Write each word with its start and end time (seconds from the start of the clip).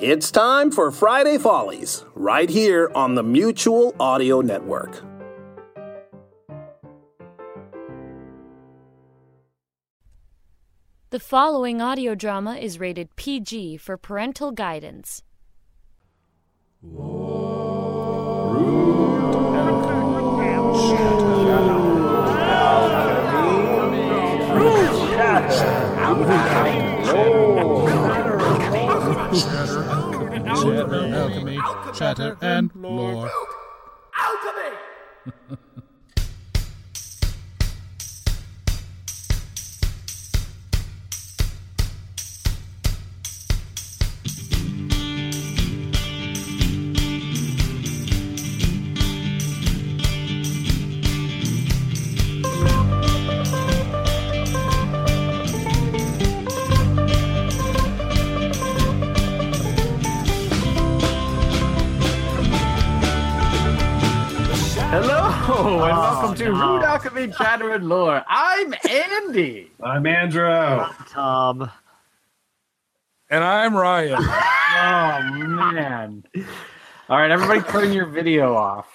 It's 0.00 0.30
time 0.30 0.70
for 0.70 0.90
Friday 0.90 1.36
Follies, 1.36 2.06
right 2.14 2.48
here 2.48 2.90
on 2.94 3.16
the 3.16 3.22
Mutual 3.22 3.94
Audio 4.00 4.40
Network. 4.40 5.04
The 11.10 11.20
following 11.20 11.82
audio 11.82 12.14
drama 12.14 12.54
is 12.54 12.80
rated 12.80 13.14
PG 13.16 13.76
for 13.76 13.98
parental 13.98 14.52
guidance. 14.52 15.22
Shatter, 16.82 17.19
alchemy, 30.64 31.58
shatter, 31.94 32.36
and 32.40 32.70
lore. 32.74 33.30
Hello, 64.90 65.04
and 65.04 65.92
ah, 65.92 66.20
welcome 66.20 66.34
to 66.34 66.50
Rude 66.50 66.82
Alchemy 66.82 67.28
Chatter 67.38 67.74
and 67.74 67.88
Lore. 67.88 68.24
I'm 68.26 68.74
Andy. 68.90 69.70
I'm 69.80 70.04
Andrew. 70.04 70.84
Tom. 71.08 71.70
And 73.30 73.44
I'm 73.44 73.76
Ryan. 73.76 74.18
Oh 74.72 75.20
man! 75.72 76.24
All 77.08 77.18
right, 77.18 77.30
everybody, 77.30 77.60
turn 77.60 77.92
your 77.92 78.06
video 78.06 78.54
off. 78.54 78.88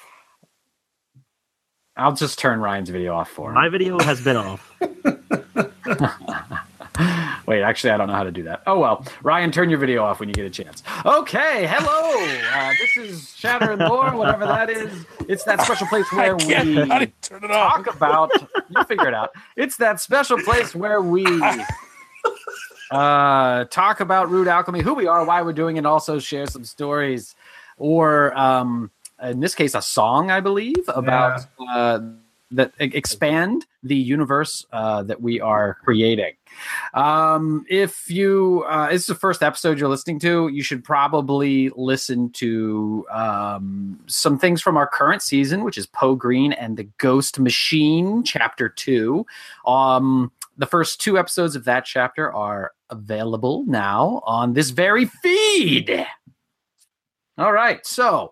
I'll 1.95 2.13
just 2.13 2.39
turn 2.39 2.59
Ryan's 2.59 2.89
video 2.89 3.13
off 3.13 3.29
for 3.29 3.49
him. 3.49 3.55
My 3.55 3.69
video 3.69 3.99
has 3.99 4.21
been 4.21 4.37
off. 4.37 4.73
Wait, 7.47 7.61
actually, 7.61 7.91
I 7.91 7.97
don't 7.97 8.07
know 8.07 8.13
how 8.13 8.23
to 8.23 8.31
do 8.31 8.43
that. 8.43 8.63
Oh 8.67 8.79
well, 8.79 9.05
Ryan, 9.23 9.51
turn 9.51 9.69
your 9.69 9.79
video 9.79 10.03
off 10.03 10.19
when 10.19 10.29
you 10.29 10.35
get 10.35 10.45
a 10.45 10.49
chance. 10.49 10.83
Okay, 11.05 11.67
hello. 11.67 12.11
Uh, 12.53 12.73
this 12.79 12.97
is 12.97 13.35
Shatter 13.35 13.71
and 13.71 13.81
Lore, 13.81 14.15
whatever 14.15 14.45
that 14.45 14.69
is. 14.69 15.05
It's 15.27 15.43
that 15.43 15.61
special 15.61 15.87
place 15.87 16.11
where 16.11 16.35
we 16.35 16.53
How 16.53 16.63
do 16.99 17.05
you 17.05 17.11
turn 17.21 17.43
it 17.43 17.51
off? 17.51 17.83
talk 17.83 17.95
about. 17.95 18.31
You 18.69 18.83
figure 18.85 19.07
it 19.07 19.13
out. 19.13 19.31
It's 19.55 19.77
that 19.77 19.99
special 19.99 20.37
place 20.39 20.73
where 20.73 21.01
we 21.01 21.25
uh, 22.91 23.65
talk 23.65 23.99
about 23.99 24.29
Rude 24.29 24.47
Alchemy, 24.47 24.81
who 24.81 24.93
we 24.93 25.07
are, 25.07 25.25
why 25.25 25.41
we're 25.41 25.53
doing 25.53 25.77
it, 25.77 25.85
also 25.85 26.19
share 26.19 26.47
some 26.47 26.63
stories, 26.63 27.35
or 27.77 28.37
um, 28.37 28.91
in 29.21 29.39
this 29.39 29.55
case, 29.55 29.75
a 29.75 29.81
song, 29.81 30.31
I 30.31 30.39
believe, 30.39 30.83
about 30.87 31.41
uh, 31.69 31.99
that 32.55 32.73
expand 32.79 33.65
the 33.83 33.95
universe 33.95 34.65
uh, 34.71 35.03
that 35.03 35.21
we 35.21 35.39
are 35.39 35.77
creating. 35.83 36.33
Um, 36.93 37.65
if 37.69 38.09
you, 38.09 38.63
uh, 38.67 38.89
this 38.89 39.01
is 39.01 39.07
the 39.07 39.15
first 39.15 39.43
episode 39.43 39.77
you're 39.77 39.89
listening 39.89 40.19
to, 40.21 40.47
you 40.47 40.63
should 40.63 40.83
probably 40.83 41.69
listen 41.75 42.31
to 42.31 43.05
um, 43.11 43.99
some 44.07 44.39
things 44.39 44.61
from 44.61 44.77
our 44.77 44.87
current 44.87 45.21
season, 45.21 45.63
which 45.63 45.77
is 45.77 45.85
Poe 45.85 46.15
Green 46.15 46.53
and 46.53 46.77
the 46.77 46.87
Ghost 46.97 47.39
Machine, 47.39 48.23
Chapter 48.23 48.69
Two. 48.69 49.25
Um, 49.65 50.31
the 50.57 50.65
first 50.65 51.01
two 51.01 51.17
episodes 51.19 51.55
of 51.55 51.65
that 51.65 51.85
chapter 51.85 52.33
are 52.33 52.71
available 52.89 53.65
now 53.67 54.21
on 54.25 54.53
this 54.53 54.69
very 54.69 55.05
feed. 55.05 56.05
All 57.37 57.51
right, 57.51 57.85
so 57.85 58.31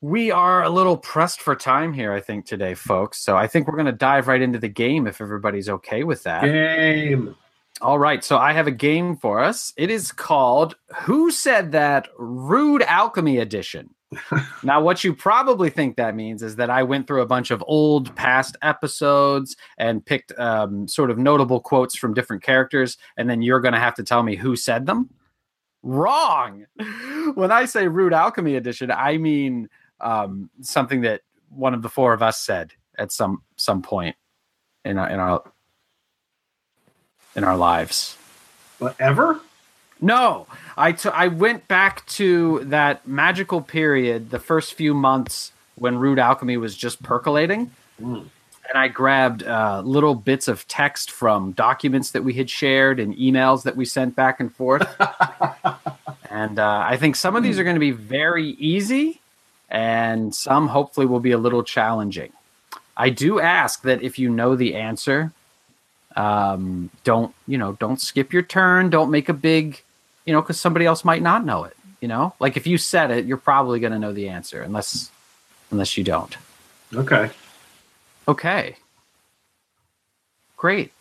we 0.00 0.30
are 0.30 0.62
a 0.62 0.70
little 0.70 0.96
pressed 0.96 1.40
for 1.42 1.54
time 1.54 1.92
here, 1.92 2.12
I 2.12 2.20
think, 2.20 2.46
today, 2.46 2.74
folks. 2.74 3.18
So 3.18 3.36
I 3.36 3.46
think 3.46 3.66
we're 3.66 3.76
going 3.76 3.86
to 3.86 3.92
dive 3.92 4.28
right 4.28 4.40
into 4.40 4.58
the 4.58 4.68
game 4.68 5.06
if 5.06 5.20
everybody's 5.20 5.68
okay 5.68 6.04
with 6.04 6.22
that. 6.22 6.42
Game. 6.42 7.36
All 7.82 7.98
right, 7.98 8.22
so 8.22 8.36
I 8.36 8.52
have 8.52 8.66
a 8.66 8.72
game 8.72 9.16
for 9.16 9.40
us. 9.40 9.72
It 9.76 9.90
is 9.90 10.12
called 10.12 10.76
Who 11.02 11.30
Said 11.30 11.72
That 11.72 12.08
Rude 12.18 12.82
Alchemy 12.82 13.38
Edition. 13.38 13.94
now, 14.62 14.82
what 14.82 15.04
you 15.04 15.14
probably 15.14 15.70
think 15.70 15.96
that 15.96 16.14
means 16.14 16.42
is 16.42 16.56
that 16.56 16.68
I 16.68 16.82
went 16.82 17.06
through 17.06 17.22
a 17.22 17.26
bunch 17.26 17.50
of 17.50 17.62
old 17.66 18.14
past 18.16 18.56
episodes 18.60 19.56
and 19.78 20.04
picked 20.04 20.36
um, 20.38 20.88
sort 20.88 21.10
of 21.10 21.18
notable 21.18 21.60
quotes 21.60 21.96
from 21.96 22.12
different 22.12 22.42
characters, 22.42 22.98
and 23.16 23.30
then 23.30 23.40
you're 23.40 23.60
going 23.60 23.74
to 23.74 23.80
have 23.80 23.94
to 23.94 24.02
tell 24.02 24.22
me 24.22 24.36
who 24.36 24.56
said 24.56 24.86
them. 24.86 25.10
Wrong. 25.82 26.66
When 27.34 27.52
I 27.52 27.66
say 27.66 27.86
Rude 27.86 28.14
Alchemy 28.14 28.56
Edition, 28.56 28.90
I 28.90 29.16
mean 29.18 29.68
um, 30.00 30.50
something 30.60 31.02
that 31.02 31.22
one 31.50 31.74
of 31.74 31.82
the 31.82 31.88
four 31.88 32.12
of 32.12 32.22
us 32.22 32.38
said 32.38 32.72
at 32.98 33.12
some 33.12 33.42
some 33.56 33.82
point 33.82 34.16
in 34.84 34.98
our 34.98 35.08
in 35.10 35.18
our 35.20 35.42
in 37.36 37.44
our 37.44 37.56
lives. 37.56 38.16
Whatever? 38.78 39.40
No, 40.00 40.46
I 40.78 40.92
t- 40.92 41.10
I 41.10 41.28
went 41.28 41.68
back 41.68 42.06
to 42.06 42.60
that 42.64 43.06
magical 43.06 43.60
period, 43.60 44.30
the 44.30 44.38
first 44.38 44.74
few 44.74 44.94
months 44.94 45.52
when 45.74 45.98
Rude 45.98 46.18
Alchemy 46.18 46.56
was 46.56 46.74
just 46.76 47.02
percolating, 47.02 47.70
Mm. 48.00 48.20
and 48.68 48.78
I 48.78 48.88
grabbed 48.88 49.42
uh, 49.42 49.82
little 49.84 50.14
bits 50.14 50.48
of 50.48 50.66
text 50.68 51.10
from 51.10 51.52
documents 51.52 52.12
that 52.12 52.24
we 52.24 52.32
had 52.32 52.48
shared 52.48 52.98
and 52.98 53.14
emails 53.16 53.62
that 53.64 53.76
we 53.76 53.84
sent 53.84 54.16
back 54.16 54.40
and 54.40 54.54
forth. 54.54 54.88
and 56.30 56.58
uh, 56.58 56.84
I 56.86 56.96
think 56.96 57.16
some 57.16 57.36
of 57.36 57.42
these 57.42 57.58
are 57.58 57.64
going 57.64 57.76
to 57.76 57.80
be 57.80 57.90
very 57.90 58.48
easy, 58.52 59.19
and 59.70 60.34
some 60.34 60.68
hopefully 60.68 61.06
will 61.06 61.20
be 61.20 61.32
a 61.32 61.38
little 61.38 61.62
challenging. 61.62 62.32
I 62.96 63.10
do 63.10 63.40
ask 63.40 63.82
that 63.82 64.02
if 64.02 64.18
you 64.18 64.28
know 64.28 64.56
the 64.56 64.74
answer, 64.74 65.32
um, 66.16 66.90
don't 67.04 67.34
you 67.46 67.56
know? 67.56 67.72
Don't 67.72 68.00
skip 68.00 68.32
your 68.32 68.42
turn. 68.42 68.90
Don't 68.90 69.10
make 69.10 69.28
a 69.28 69.34
big, 69.34 69.80
you 70.26 70.32
know, 70.32 70.42
because 70.42 70.60
somebody 70.60 70.86
else 70.86 71.04
might 71.04 71.22
not 71.22 71.44
know 71.44 71.64
it. 71.64 71.76
You 72.00 72.08
know, 72.08 72.34
like 72.40 72.56
if 72.56 72.66
you 72.66 72.78
said 72.78 73.10
it, 73.10 73.26
you're 73.26 73.36
probably 73.36 73.78
going 73.78 73.92
to 73.92 73.98
know 73.98 74.12
the 74.12 74.28
answer, 74.28 74.62
unless 74.62 75.10
unless 75.70 75.96
you 75.96 76.04
don't. 76.04 76.36
Okay. 76.94 77.30
Okay. 78.26 78.76
Great. 80.56 80.92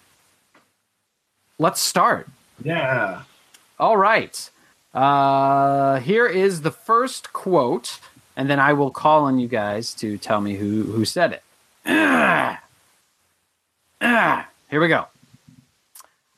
Let's 1.58 1.82
start. 1.82 2.28
Yeah. 2.64 3.24
All 3.80 3.98
right. 3.98 4.50
Uh, 4.94 6.00
here 6.00 6.26
is 6.26 6.62
the 6.62 6.72
first 6.72 7.34
quote, 7.34 8.00
and 8.40 8.50
then 8.50 8.58
I 8.58 8.72
will 8.72 8.90
call 8.90 9.26
on 9.26 9.38
you 9.38 9.50
guys 9.50 9.94
to 9.96 10.18
tell 10.18 10.40
me 10.40 10.56
who 10.56 10.84
who 10.84 11.04
said 11.04 11.34
it. 11.34 11.44
Here 14.72 14.80
we 14.80 14.88
go. 14.88 15.08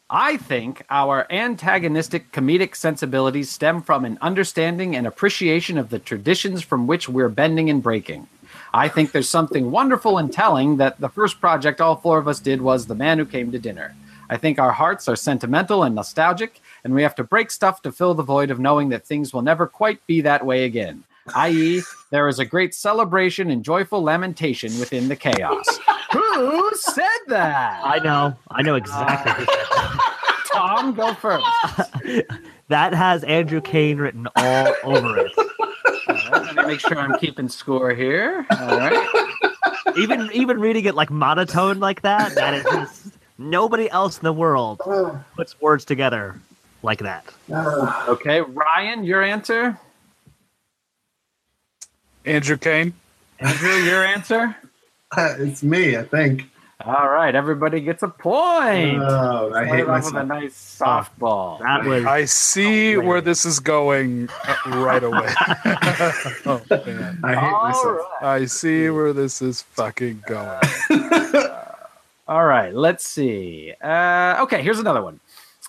I 0.10 0.38
think 0.38 0.84
our 0.90 1.28
antagonistic 1.30 2.32
comedic 2.32 2.76
sensibilities 2.76 3.52
stem 3.52 3.84
from 3.84 4.04
an 4.04 4.18
understanding 4.20 4.96
and 4.96 5.06
appreciation 5.06 5.78
of 5.78 5.92
the 5.92 6.00
traditions 6.00 6.64
from 6.64 6.88
which 6.88 7.08
we're 7.08 7.30
bending 7.30 7.70
and 7.70 7.84
breaking. 7.84 8.26
I 8.74 8.88
think 8.88 9.12
there's 9.12 9.30
something 9.30 9.70
wonderful 9.70 10.18
and 10.18 10.34
telling 10.34 10.78
that 10.78 11.00
the 11.00 11.10
first 11.10 11.40
project 11.40 11.82
all 11.82 11.98
four 11.98 12.18
of 12.18 12.28
us 12.28 12.40
did 12.40 12.64
was 12.64 12.88
The 12.88 12.96
Man 12.96 13.20
Who 13.20 13.26
Came 13.26 13.52
to 13.52 13.60
Dinner. 13.60 13.96
I 14.28 14.38
think 14.38 14.58
our 14.58 14.72
hearts 14.72 15.08
are 15.08 15.16
sentimental 15.16 15.84
and 15.84 15.94
nostalgic, 15.94 16.62
and 16.84 16.96
we 16.96 17.04
have 17.04 17.16
to 17.16 17.24
break 17.24 17.52
stuff 17.52 17.84
to 17.84 17.92
fill 17.92 18.16
the 18.16 18.24
void 18.24 18.50
of 18.50 18.60
knowing 18.60 18.90
that 18.90 19.06
things 19.06 19.32
will 19.32 19.44
never 19.44 19.68
quite 19.68 20.06
be 20.08 20.22
that 20.22 20.44
way 20.44 20.66
again. 20.66 21.04
I.e., 21.36 21.82
there 22.10 22.28
is 22.28 22.40
a 22.40 22.46
great 22.46 22.74
celebration 22.74 23.50
and 23.52 23.64
joyful 23.64 24.04
lamentation 24.04 24.78
within 24.80 25.08
the 25.08 25.16
chaos. 25.16 25.66
Who 26.12 26.72
said 26.76 27.06
that? 27.28 27.82
I 27.84 28.00
know. 28.00 28.36
I 28.50 28.62
know 28.62 28.76
exactly. 28.76 29.32
who 29.34 29.40
said 29.40 29.48
that. 29.48 30.48
Tom, 30.54 30.94
go 30.94 31.14
first. 31.14 31.46
that 32.68 32.94
has 32.94 33.24
Andrew 33.24 33.62
Kane 33.62 33.98
written 33.98 34.28
all 34.36 34.76
over 34.84 35.20
it. 35.20 35.32
All 35.38 35.48
right, 36.08 36.32
let 36.32 36.56
me 36.56 36.64
make 36.66 36.80
sure 36.82 37.00
I'm 37.00 37.18
keeping 37.20 37.48
score 37.48 37.94
here. 37.94 38.46
All 38.52 38.78
right. 38.78 39.32
Even 39.98 40.30
even 40.34 40.60
reading 40.60 40.86
it 40.86 40.96
like 40.96 41.10
monotone 41.10 41.80
like 41.80 42.02
that, 42.02 42.36
that 42.36 42.54
is 42.54 42.64
just 42.66 43.18
nobody 43.38 43.90
else 43.90 44.18
in 44.18 44.24
the 44.24 44.34
world 44.34 44.82
puts 45.36 45.60
words 45.62 45.86
together 45.86 46.40
like 46.84 47.00
that. 47.00 47.26
Okay, 48.10 48.42
Ryan, 48.42 49.04
your 49.04 49.24
answer. 49.24 49.80
Andrew 52.26 52.58
Kane. 52.58 52.94
Andrew, 53.40 53.74
your 53.76 54.04
answer. 54.06 54.56
it's 55.18 55.64
me, 55.64 55.98
I 55.98 56.04
think. 56.04 56.46
All 56.86 57.10
right, 57.10 57.36
everybody 57.36 57.80
gets 57.80 58.02
a 58.02 58.08
point. 58.08 59.00
Oh, 59.02 59.52
I 59.54 59.66
Started 59.66 59.70
hate 59.70 59.88
off 59.88 60.06
with 60.06 60.16
a 60.16 60.24
nice 60.26 60.80
softball. 60.80 61.60
That 61.60 61.86
was 61.86 62.06
I 62.06 62.26
see 62.26 62.98
where 62.98 63.22
this 63.22 63.46
is 63.46 63.60
going 63.60 64.30
uh, 64.48 64.56
right 64.80 65.04
away. 65.04 65.28
oh, 66.48 66.62
man. 66.72 67.20
I 67.24 67.36
hate 67.36 67.54
All 67.54 67.64
myself. 67.68 67.86
right. 67.86 68.36
I 68.42 68.46
see 68.46 68.90
where 68.90 69.14
this 69.14 69.44
is 69.44 69.62
fucking 69.62 70.24
going. 70.26 70.60
All 72.28 72.46
right, 72.46 72.74
let's 72.74 73.06
see. 73.08 73.74
Uh, 73.80 74.38
okay, 74.42 74.64
here's 74.64 74.80
another 74.80 75.04
one. 75.04 75.20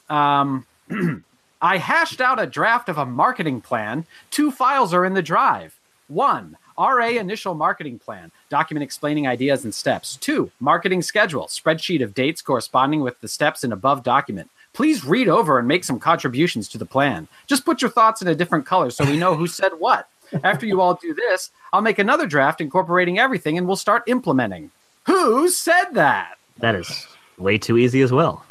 Um, 0.09 0.65
I 1.61 1.77
hashed 1.77 2.23
out 2.23 2.41
a 2.41 2.47
draft 2.47 2.89
of 2.89 2.97
a 2.97 3.05
marketing 3.05 3.61
plan. 3.61 4.07
Two 4.31 4.51
files 4.51 4.95
are 4.95 5.05
in 5.05 5.13
the 5.13 5.23
drive. 5.23 5.79
One, 6.09 6.57
RA 6.79 7.07
initial 7.09 7.55
marketing 7.55 7.99
plan, 7.99 8.31
document 8.49 8.83
explaining 8.85 9.27
ideas 9.27 9.65
and 9.65 9.75
steps. 9.75 10.17
Two, 10.17 10.51
marketing 10.61 11.03
schedule, 11.03 11.47
spreadsheet 11.47 12.03
of 12.03 12.15
dates 12.15 12.43
corresponding 12.43 13.01
with 13.01 13.21
the 13.21 13.29
steps 13.29 13.65
in 13.65 13.73
above 13.73 14.03
document. 14.03 14.51
Please 14.73 15.05
read 15.05 15.29
over 15.29 15.59
and 15.59 15.69
make 15.69 15.85
some 15.85 15.99
contributions 15.99 16.69
to 16.69 16.79
the 16.79 16.87
plan. 16.87 17.29
Just 17.47 17.65
put 17.65 17.83
your 17.83 17.91
thoughts 17.91 18.23
in 18.23 18.29
a 18.29 18.35
different 18.35 18.67
color 18.67 18.91
so 18.91 19.05
we 19.05 19.17
know 19.19 19.35
who 19.35 19.47
said 19.47 19.73
what. 19.79 20.09
After 20.45 20.65
you 20.67 20.81
all 20.81 20.95
do 20.95 21.13
this, 21.13 21.51
I'll 21.73 21.83
make 21.83 21.99
another 21.99 22.27
draft 22.27 22.61
incorporating 22.61 23.19
everything 23.19 23.59
and 23.59 23.67
we'll 23.67 23.77
start 23.77 24.03
implementing. 24.07 24.71
Who 25.05 25.49
said 25.51 25.91
that? 25.93 26.39
that 26.59 26.75
is 26.75 27.07
way 27.39 27.59
too 27.59 27.77
easy 27.77 28.03
as 28.03 28.13
well. 28.13 28.45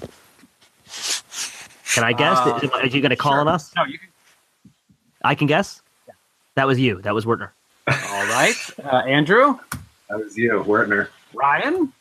Can 1.93 2.03
I 2.03 2.13
guess? 2.13 2.37
Uh, 2.39 2.69
Are 2.73 2.85
you 2.85 3.01
going 3.01 3.09
to 3.09 3.15
call 3.15 3.33
on 3.33 3.47
us? 3.47 3.73
No, 3.75 3.83
you 3.85 3.97
can. 3.97 4.09
I 5.23 5.35
can 5.35 5.47
guess. 5.47 5.81
That 6.55 6.67
was 6.67 6.79
you. 6.79 7.01
That 7.01 7.13
was 7.13 7.25
Wertner. 7.25 7.53
All 7.87 8.25
right, 8.27 8.55
uh, 8.83 8.97
Andrew, 9.07 9.57
That 10.09 10.19
was 10.23 10.37
you, 10.37 10.61
Wertner. 10.63 11.09
Ryan. 11.33 11.91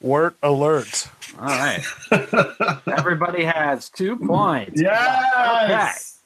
Wort 0.00 0.36
alert. 0.42 1.08
All 1.38 1.46
right, 1.46 1.82
everybody 2.86 3.44
has 3.44 3.88
two 3.90 4.16
points. 4.16 4.80
Yes. 4.80 6.18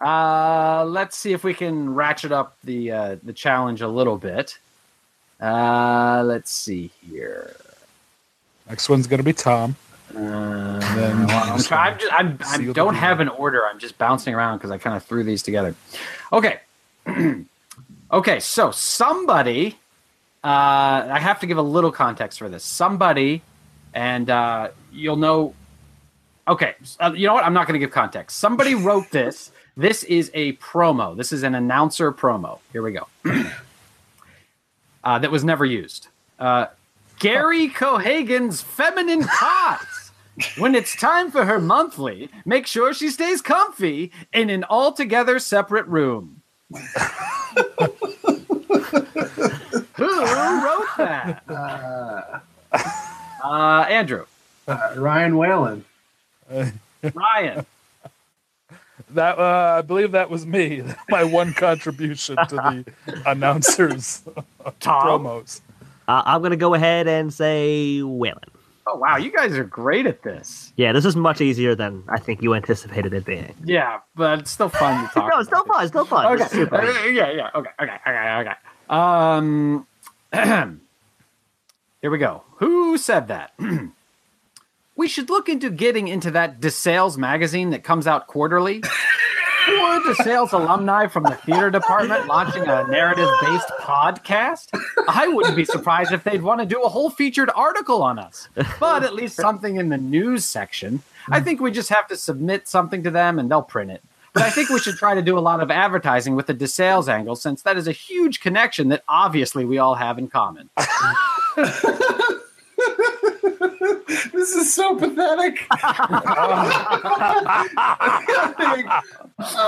Uh, 0.00 0.84
let's 0.88 1.16
see 1.16 1.32
if 1.32 1.44
we 1.44 1.54
can 1.54 1.94
ratchet 1.94 2.32
up 2.32 2.56
the 2.64 2.90
uh, 2.90 3.16
the 3.22 3.32
challenge 3.32 3.82
a 3.82 3.88
little 3.88 4.16
bit. 4.18 4.58
Uh, 5.40 6.22
let's 6.26 6.50
see 6.50 6.90
here. 7.08 7.54
Next 8.68 8.88
one's 8.88 9.06
gonna 9.06 9.22
be 9.22 9.32
Tom. 9.32 9.76
Uh, 10.14 10.78
then 10.94 11.30
I'm, 11.30 11.58
try- 11.62 11.88
I'm 11.88 11.98
just 11.98 12.12
I'm, 12.12 12.38
I 12.46 12.72
don't 12.72 12.94
have 12.94 13.20
an 13.20 13.28
order. 13.28 13.66
I'm 13.66 13.78
just 13.78 13.96
bouncing 13.98 14.34
around 14.34 14.58
because 14.58 14.70
I 14.70 14.78
kind 14.78 14.96
of 14.96 15.04
threw 15.04 15.24
these 15.24 15.42
together. 15.42 15.74
Okay. 16.32 16.60
okay. 18.12 18.40
So 18.40 18.70
somebody, 18.70 19.78
uh, 20.44 21.08
I 21.10 21.18
have 21.18 21.40
to 21.40 21.46
give 21.46 21.58
a 21.58 21.62
little 21.62 21.92
context 21.92 22.38
for 22.38 22.48
this. 22.48 22.64
Somebody, 22.64 23.42
and 23.94 24.28
uh, 24.28 24.68
you'll 24.92 25.16
know. 25.16 25.54
Okay. 26.46 26.74
Uh, 27.00 27.12
you 27.14 27.26
know 27.26 27.34
what? 27.34 27.44
I'm 27.44 27.54
not 27.54 27.66
going 27.66 27.80
to 27.80 27.84
give 27.84 27.92
context. 27.92 28.38
Somebody 28.38 28.74
wrote 28.76 29.10
this. 29.10 29.50
This 29.76 30.04
is 30.04 30.30
a 30.34 30.52
promo. 30.54 31.16
This 31.16 31.32
is 31.32 31.42
an 31.42 31.54
announcer 31.54 32.12
promo. 32.12 32.58
Here 32.72 32.82
we 32.82 32.92
go. 32.92 33.08
uh, 35.04 35.18
that 35.18 35.30
was 35.30 35.44
never 35.44 35.64
used. 35.64 36.08
Uh, 36.38 36.66
Gary 37.18 37.68
Cohagen's 37.68 38.60
feminine 38.60 39.24
pots. 39.24 39.91
When 40.56 40.74
it's 40.74 40.96
time 40.96 41.30
for 41.30 41.44
her 41.44 41.60
monthly, 41.60 42.28
make 42.44 42.66
sure 42.66 42.94
she 42.94 43.10
stays 43.10 43.42
comfy 43.42 44.10
in 44.32 44.48
an 44.50 44.64
altogether 44.68 45.38
separate 45.38 45.86
room. 45.86 46.42
Who 49.96 50.20
wrote 50.24 50.86
that? 50.98 51.42
Uh, 51.48 52.38
Uh, 53.44 53.84
Andrew, 53.88 54.24
uh, 54.68 54.94
Ryan 54.96 55.36
Whalen. 55.36 55.84
Ryan, 56.48 57.66
That 59.10 59.36
uh, 59.36 59.78
I 59.78 59.82
believe 59.82 60.12
that 60.12 60.30
was 60.30 60.46
me. 60.46 60.84
My 61.08 61.24
one 61.24 61.52
contribution 61.52 62.36
to 62.36 62.54
the 62.54 62.84
announcers 63.26 64.22
Tom. 64.78 65.24
promos. 65.24 65.60
Uh, 66.06 66.22
I'm 66.24 66.40
going 66.40 66.52
to 66.52 66.56
go 66.56 66.74
ahead 66.74 67.08
and 67.08 67.34
say 67.34 68.00
Whalen. 68.00 68.38
Oh 68.86 68.96
wow, 68.96 69.16
you 69.16 69.30
guys 69.30 69.56
are 69.56 69.64
great 69.64 70.06
at 70.06 70.22
this. 70.22 70.72
Yeah, 70.76 70.92
this 70.92 71.04
is 71.04 71.14
much 71.14 71.40
easier 71.40 71.74
than 71.76 72.02
I 72.08 72.18
think 72.18 72.42
you 72.42 72.54
anticipated 72.54 73.14
it 73.14 73.24
being. 73.24 73.54
Yeah, 73.64 74.00
but 74.16 74.40
it's 74.40 74.50
still 74.50 74.68
fun 74.68 75.06
to 75.08 75.14
talk. 75.14 75.30
no, 75.32 75.38
it's 75.38 75.48
still 75.48 75.64
fun. 75.64 75.82
It's 75.84 75.90
still 75.92 76.04
fun. 76.04 76.32
Okay. 76.34 76.48
Super. 76.48 76.76
Uh, 76.80 77.04
yeah, 77.06 77.30
yeah. 77.30 77.50
Okay. 77.54 77.70
Okay. 77.80 77.96
Okay. 78.06 78.40
Okay. 78.40 78.54
Um, 78.90 79.86
here 82.02 82.10
we 82.10 82.18
go. 82.18 82.42
Who 82.56 82.98
said 82.98 83.28
that? 83.28 83.52
we 84.96 85.06
should 85.08 85.30
look 85.30 85.48
into 85.48 85.70
getting 85.70 86.08
into 86.08 86.30
that 86.32 86.60
DeSales 86.60 87.16
magazine 87.16 87.70
that 87.70 87.84
comes 87.84 88.06
out 88.06 88.26
quarterly. 88.26 88.82
Or 89.68 90.14
sales 90.16 90.52
alumni 90.52 91.06
from 91.06 91.24
the 91.24 91.34
theater 91.36 91.70
department 91.70 92.26
launching 92.26 92.62
a 92.62 92.86
narrative 92.88 93.28
based 93.40 93.68
podcast. 93.80 94.68
I 95.08 95.28
wouldn't 95.28 95.56
be 95.56 95.64
surprised 95.64 96.12
if 96.12 96.24
they'd 96.24 96.42
want 96.42 96.60
to 96.60 96.66
do 96.66 96.82
a 96.82 96.88
whole 96.88 97.10
featured 97.10 97.50
article 97.54 98.02
on 98.02 98.18
us, 98.18 98.48
but 98.80 99.02
at 99.04 99.14
least 99.14 99.36
something 99.36 99.76
in 99.76 99.88
the 99.88 99.98
news 99.98 100.44
section. 100.44 101.02
I 101.30 101.40
think 101.40 101.60
we 101.60 101.70
just 101.70 101.88
have 101.90 102.08
to 102.08 102.16
submit 102.16 102.68
something 102.68 103.02
to 103.04 103.10
them 103.10 103.38
and 103.38 103.50
they'll 103.50 103.62
print 103.62 103.90
it. 103.90 104.02
But 104.32 104.42
I 104.44 104.50
think 104.50 104.70
we 104.70 104.78
should 104.78 104.96
try 104.96 105.14
to 105.14 105.22
do 105.22 105.38
a 105.38 105.40
lot 105.40 105.60
of 105.60 105.70
advertising 105.70 106.34
with 106.34 106.46
the 106.46 106.54
DeSales 106.54 107.06
angle, 107.06 107.36
since 107.36 107.62
that 107.62 107.76
is 107.76 107.86
a 107.86 107.92
huge 107.92 108.40
connection 108.40 108.88
that 108.88 109.04
obviously 109.06 109.64
we 109.64 109.78
all 109.78 109.94
have 109.94 110.18
in 110.18 110.28
common. 110.28 110.70
This 114.42 114.56
is 114.56 114.74
so 114.74 114.96
pathetic. 114.96 115.64
I 115.70 116.10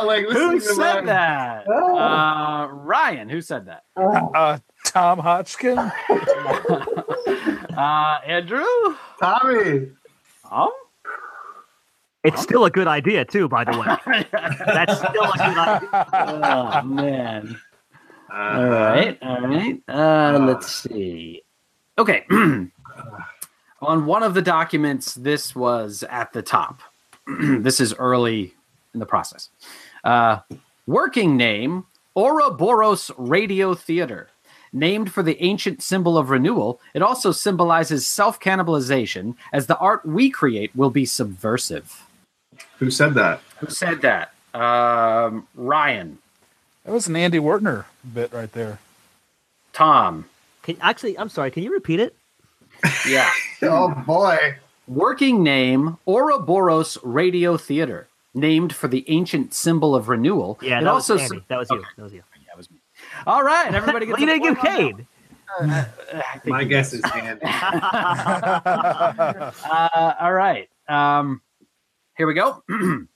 like 0.05 0.25
Who 0.25 0.31
listening 0.31 0.59
to 0.59 0.67
said 0.75 1.07
that. 1.07 1.65
that? 1.65 1.73
Uh, 1.73 2.67
Ryan, 2.73 3.29
who 3.29 3.41
said 3.41 3.67
that? 3.67 3.85
Uh, 3.97 4.59
Tom 4.87 5.21
Hodgkin. 5.21 5.79
Uh, 7.77 8.19
Andrew? 8.25 8.65
Tommy. 9.19 9.89
Oh? 10.51 10.73
It's 12.23 12.41
still 12.41 12.65
a 12.65 12.71
good 12.71 12.87
idea, 12.87 13.25
too, 13.25 13.49
by 13.49 13.65
the 13.65 13.73
way. 13.79 13.87
That's 14.65 14.97
still 14.99 15.25
a 15.25 15.37
good 15.37 15.59
idea. 15.59 16.07
oh, 16.13 16.83
man. 16.83 17.61
Uh, 18.33 18.35
All 18.37 18.69
right, 18.69 19.19
all 19.23 19.41
right. 19.41 19.83
Uh, 19.89 20.39
let's 20.39 20.69
see. 20.71 21.43
Okay. 21.99 22.25
On 23.85 24.07
one 24.07 24.23
of 24.23 24.35
the 24.35 24.43
documents, 24.43 25.15
this 25.15 25.55
was 25.55 26.05
at 26.09 26.33
the 26.33 26.43
top. 26.43 26.81
this 27.27 27.81
is 27.81 27.95
early 27.95 28.55
in 28.95 29.01
the 29.01 29.07
process. 29.07 29.51
Uh, 30.03 30.39
working 30.87 31.37
name 31.37 31.85
Ouroboros 32.17 33.11
Radio 33.19 33.75
Theater. 33.75 34.29
Named 34.73 35.13
for 35.13 35.23
the 35.23 35.41
ancient 35.41 35.83
symbol 35.85 36.19
of 36.19 36.31
renewal, 36.31 36.81
it 36.95 37.03
also 37.03 37.31
symbolizes 37.31 38.09
self 38.09 38.41
cannibalization, 38.41 39.37
as 39.53 39.69
the 39.69 39.77
art 39.79 40.05
we 40.05 40.31
create 40.31 40.75
will 40.75 40.91
be 40.91 41.07
subversive. 41.07 42.05
Who 42.79 42.91
said 42.91 43.15
that? 43.15 43.41
Who 43.59 43.69
said 43.69 44.03
that? 44.03 44.33
Um, 44.53 45.47
Ryan, 45.55 46.19
That 46.85 46.93
was 46.93 47.07
an 47.07 47.15
Andy 47.15 47.39
Wertner 47.39 47.87
bit 48.13 48.33
right 48.33 48.51
there. 48.53 48.81
Tom. 49.73 50.25
Can, 50.63 50.77
actually, 50.81 51.17
I'm 51.19 51.29
sorry. 51.29 51.53
Can 51.53 51.63
you 51.63 51.73
repeat 51.73 52.01
it? 52.01 52.17
Yeah. 53.09 53.31
Oh 53.63 53.89
boy. 54.07 54.57
Working 54.87 55.43
name 55.43 55.97
Ouroboros 56.07 56.99
Radio 57.03 57.57
Theater, 57.57 58.09
named 58.35 58.75
for 58.75 58.89
the 58.89 59.05
ancient 59.09 59.55
symbol 59.55 59.95
of 59.95 60.09
renewal. 60.11 60.59
Yeah, 60.61 60.81
it 60.81 60.85
that 60.85 60.91
also 60.91 61.15
was 61.15 61.23
Andy. 61.23 61.45
That 61.49 61.59
was 61.61 61.71
you. 61.71 61.83
That 61.97 62.03
was 62.03 62.13
you. 62.13 62.23
that 62.47 62.57
was 62.59 62.71
me. 62.71 62.77
All 63.27 63.43
right, 63.43 63.73
everybody 63.75 64.05
gets 64.07 64.19
Well, 64.21 64.29
you 64.29 64.35
a 64.35 64.39
didn't 64.39 64.55
give 64.55 64.59
point 64.59 64.69
on 64.69 64.77
Cade. 64.99 65.07
that. 66.13 66.47
My 66.47 66.65
guess 66.65 66.91
did. 66.91 67.05
is 67.05 67.11
Andy. 67.15 67.41
Uh, 69.65 70.15
all 70.21 70.33
right. 70.33 70.69
Um, 70.89 71.41
here 72.19 72.27
we 72.27 72.35
go. 72.35 72.63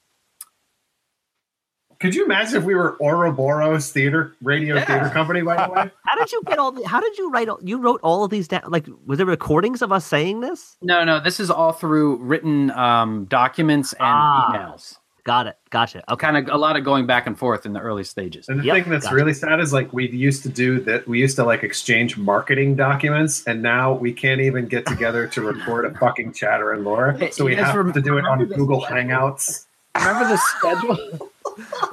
Could 2.00 2.14
you 2.14 2.24
imagine 2.24 2.56
if 2.58 2.64
we 2.64 2.74
were 2.76 2.96
Ouroboros 3.00 3.90
Theater 3.90 4.32
Radio 4.42 4.76
Yeah. 4.76 4.84
Theater 4.84 5.08
Company? 5.10 5.42
By 5.42 5.66
the 5.66 5.72
way, 5.72 5.90
How 6.06 6.16
did 6.18 6.30
you 6.30 6.42
get 6.46 6.58
all? 6.58 6.70
The, 6.70 6.86
how 6.86 7.00
did 7.00 7.18
you 7.18 7.28
write? 7.30 7.48
All, 7.48 7.58
you 7.62 7.78
wrote 7.78 8.00
all 8.04 8.22
of 8.24 8.30
these 8.30 8.46
down. 8.46 8.62
Like, 8.68 8.86
was 9.06 9.16
there 9.18 9.26
recordings 9.26 9.82
of 9.82 9.90
us 9.90 10.04
saying 10.06 10.40
this? 10.40 10.76
no, 10.80 11.02
no, 11.04 11.18
this 11.20 11.40
is 11.40 11.50
all 11.50 11.72
through 11.72 12.16
written 12.18 12.70
um, 12.70 13.24
documents 13.24 13.92
and 13.94 14.02
Ah. 14.02 14.52
emails. 14.54 14.96
Got 15.24 15.46
it. 15.48 15.58
Gotcha. 15.70 16.02
Okay. 16.10 16.24
Kind 16.26 16.48
of 16.48 16.54
a 16.54 16.56
lot 16.56 16.76
of 16.76 16.84
going 16.84 17.04
back 17.06 17.26
and 17.26 17.36
forth 17.38 17.66
in 17.66 17.74
the 17.74 17.80
early 17.80 18.04
stages. 18.04 18.48
and 18.48 18.60
the 18.60 18.64
Yep, 18.64 18.74
thing 18.84 18.90
that's 18.92 19.04
gotcha. 19.04 19.14
really 19.16 19.34
sad 19.34 19.60
is 19.60 19.72
like 19.74 19.92
we 19.92 20.08
used 20.08 20.42
to 20.44 20.48
do 20.48 20.80
that. 20.82 21.06
We 21.06 21.18
used 21.18 21.36
to 21.36 21.44
like 21.44 21.62
exchange 21.64 22.16
marketing 22.16 22.76
documents, 22.76 23.44
and 23.46 23.60
now 23.60 23.92
we 23.92 24.12
can't 24.12 24.40
even 24.40 24.68
get 24.68 24.86
together 24.86 25.26
to 25.26 25.42
record 25.42 25.84
a 25.84 25.90
fucking 25.98 26.32
chatter 26.32 26.72
and 26.72 26.82
Lore. 26.84 27.18
So 27.32 27.44
we 27.44 27.56
have 27.56 27.74
rem- 27.74 27.92
to 27.92 28.00
do 28.00 28.16
it 28.16 28.24
on 28.24 28.42
Google 28.46 28.80
Hangouts. 28.80 29.66
Remember 29.96 30.28
the 30.28 30.36
schedule? 30.38 31.30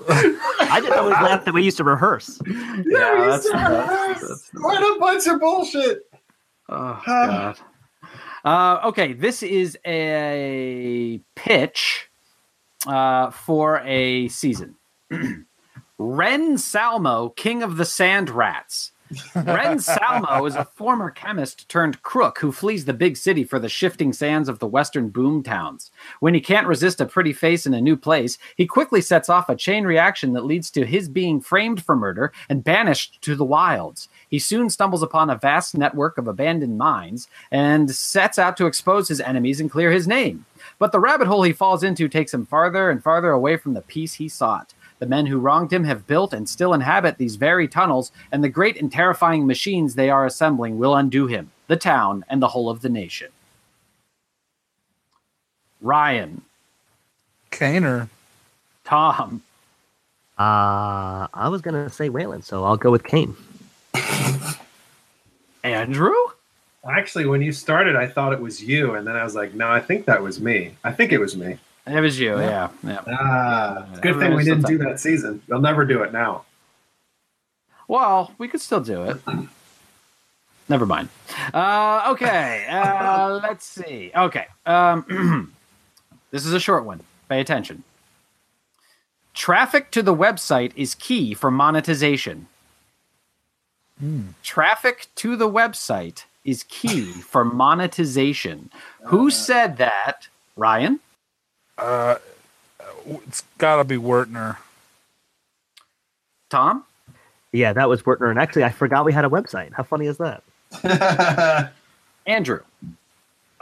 I 0.08 0.82
just 0.84 0.94
always 0.98 1.14
laughed 1.16 1.46
that 1.46 1.54
we 1.54 1.64
used 1.64 1.78
to 1.78 1.84
rehearse. 1.84 2.40
Yeah, 2.46 2.54
Yeah, 2.86 3.20
we 3.22 3.32
used 3.34 3.44
that's- 3.44 3.44
to 3.46 3.52
that's- 3.52 3.90
rehearse. 3.90 4.22
that's- 4.22 4.50
What 4.54 4.82
a 4.98 5.00
bunch 5.00 5.28
of 5.28 5.40
bullshit. 5.40 6.00
Oh 6.70 7.02
God. 7.06 7.60
Uh, 8.44 8.80
okay, 8.86 9.14
this 9.14 9.42
is 9.44 9.78
a 9.86 11.20
pitch 11.36 12.10
uh, 12.88 13.32
for 13.32 13.80
a 13.84 14.28
season. 14.28 14.76
Ren 15.98 16.58
Salmo, 16.58 17.30
King 17.30 17.64
of 17.64 17.78
the 17.78 17.86
Sand 17.86 18.30
Rats. 18.30 18.92
Ren 19.36 19.80
Salmo 19.80 20.46
is 20.46 20.56
a 20.56 20.66
former 20.66 21.12
chemist 21.12 21.70
turned 21.70 22.02
crook 22.02 22.40
who 22.40 22.52
flees 22.52 22.86
the 22.86 22.94
big 22.94 23.18
city 23.18 23.44
for 23.44 23.60
the 23.60 23.70
shifting 23.70 24.14
sands 24.14 24.50
of 24.50 24.60
the 24.60 24.68
western 24.68 25.10
boom 25.10 25.44
towns. 25.44 25.92
When 26.20 26.34
he 26.34 26.42
can't 26.42 26.68
resist 26.68 27.02
a 27.02 27.06
pretty 27.06 27.34
face 27.34 27.68
in 27.68 27.74
a 27.74 27.82
new 27.82 27.98
place, 27.98 28.38
he 28.56 28.66
quickly 28.66 29.02
sets 29.02 29.30
off 29.30 29.50
a 29.50 29.56
chain 29.56 29.84
reaction 29.86 30.34
that 30.34 30.46
leads 30.46 30.72
to 30.72 30.86
his 30.86 31.08
being 31.08 31.40
framed 31.40 31.84
for 31.84 31.96
murder 31.96 32.32
and 32.50 32.64
banished 32.64 33.22
to 33.22 33.36
the 33.36 33.46
wilds. 33.46 34.10
He 34.30 34.40
soon 34.40 34.70
stumbles 34.70 35.04
upon 35.04 35.30
a 35.30 35.36
vast 35.36 35.78
network 35.78 36.18
of 36.18 36.28
abandoned 36.28 36.78
mines 36.78 37.28
and 37.52 37.92
sets 37.92 38.40
out 38.40 38.58
to 38.58 38.66
expose 38.66 39.08
his 39.08 39.22
enemies 39.22 39.60
and 39.60 39.70
clear 39.70 39.92
his 39.92 40.08
name. 40.08 40.46
But 40.80 40.92
the 40.92 41.00
rabbit 41.00 41.28
hole 41.28 41.44
he 41.44 41.54
falls 41.54 41.84
into 41.84 42.08
takes 42.08 42.34
him 42.34 42.46
farther 42.46 42.90
and 42.90 43.04
farther 43.04 43.32
away 43.32 43.58
from 43.58 43.74
the 43.74 43.82
peace 43.82 44.16
he 44.16 44.28
sought. 44.28 44.74
The 45.00 45.06
men 45.06 45.26
who 45.26 45.40
wronged 45.40 45.74
him 45.74 45.84
have 45.84 46.08
built 46.08 46.34
and 46.34 46.48
still 46.48 46.74
inhabit 46.74 47.18
these 47.18 47.36
very 47.36 47.68
tunnels, 47.68 48.12
and 48.32 48.44
the 48.44 48.50
great 48.50 48.80
and 48.80 48.92
terrifying 48.92 49.46
machines 49.46 49.96
they 49.96 50.10
are 50.10 50.26
assembling 50.26 50.78
will 50.78 50.96
undo 50.96 51.28
him, 51.28 51.52
the 51.68 51.76
town, 51.76 52.24
and 52.30 52.42
the 52.42 52.48
whole 52.50 52.70
of 52.70 52.82
the 52.82 52.90
nation. 52.90 53.28
Ryan, 55.82 56.42
Kaner. 57.52 58.10
Tom, 58.84 59.42
Uh, 60.38 61.28
I 61.34 61.48
was 61.50 61.62
gonna 61.62 61.90
say 61.90 62.10
Whalen, 62.10 62.42
so 62.42 62.64
I'll 62.66 62.78
go 62.78 62.92
with 62.92 63.04
Kane. 63.04 63.36
Andrew? 65.64 66.14
Actually, 66.88 67.26
when 67.26 67.42
you 67.42 67.52
started, 67.52 67.96
I 67.96 68.06
thought 68.08 68.32
it 68.34 68.40
was 68.40 68.62
you, 68.62 68.94
and 68.94 69.08
then 69.08 69.16
I 69.16 69.24
was 69.24 69.34
like, 69.34 69.56
no, 69.56 69.68
I 69.68 69.80
think 69.80 70.06
that 70.06 70.22
was 70.22 70.40
me. 70.40 70.76
I 70.84 70.92
think 70.92 71.12
it 71.12 71.18
was 71.20 71.36
me. 71.36 71.58
It 71.88 72.00
was 72.00 72.20
you, 72.20 72.40
yeah. 72.40 72.70
yeah. 72.84 73.02
Ah, 73.08 73.86
it's 73.90 74.00
a 74.00 74.02
good 74.02 74.20
thing 74.20 74.34
we 74.34 74.44
didn't 74.44 74.66
do 74.66 74.78
that 74.80 75.00
season. 75.00 75.42
They'll 75.48 75.62
never 75.62 75.86
do 75.86 76.02
it 76.02 76.12
now. 76.12 76.46
Well, 77.88 78.34
we 78.40 78.48
could 78.48 78.62
still 78.62 78.82
do 78.82 79.04
it. 79.04 79.18
Never 80.68 80.88
mind. 80.88 81.10
Uh, 81.54 82.08
okay, 82.10 82.66
uh, 82.70 83.40
let's 83.44 83.66
see. 83.66 84.12
Okay, 84.16 84.48
um, 84.66 85.54
this 86.32 86.46
is 86.46 86.54
a 86.54 86.60
short 86.60 86.86
one. 86.86 87.02
Pay 87.30 87.40
attention. 87.40 87.84
Traffic 89.36 89.92
to 89.92 90.02
the 90.02 90.16
website 90.16 90.72
is 90.76 90.96
key 90.96 91.34
for 91.34 91.52
monetization. 91.52 92.48
Traffic 94.44 95.08
to 95.16 95.36
the 95.36 95.50
website 95.50 96.24
is 96.44 96.64
key 96.64 97.12
for 97.12 97.46
monetization. 97.46 98.70
Who 99.06 99.30
said 99.30 99.78
that? 99.78 100.28
Ryan? 100.56 101.00
Uh, 101.78 102.16
it's 103.28 103.44
got 103.58 103.78
to 103.78 103.84
be 103.84 103.98
Wertner. 103.98 104.58
Tom? 106.50 106.84
Yeah, 107.52 107.74
that 107.74 107.88
was 107.90 108.06
Wertner, 108.06 108.30
and 108.30 108.40
actually, 108.40 108.64
I 108.64 108.70
forgot 108.70 109.06
we 109.06 109.14
had 109.14 109.26
a 109.26 109.30
website. 109.30 109.74
How 109.74 109.84
funny 109.84 110.08
is 110.08 110.18
that? 110.18 110.44
Andrew? 112.28 112.62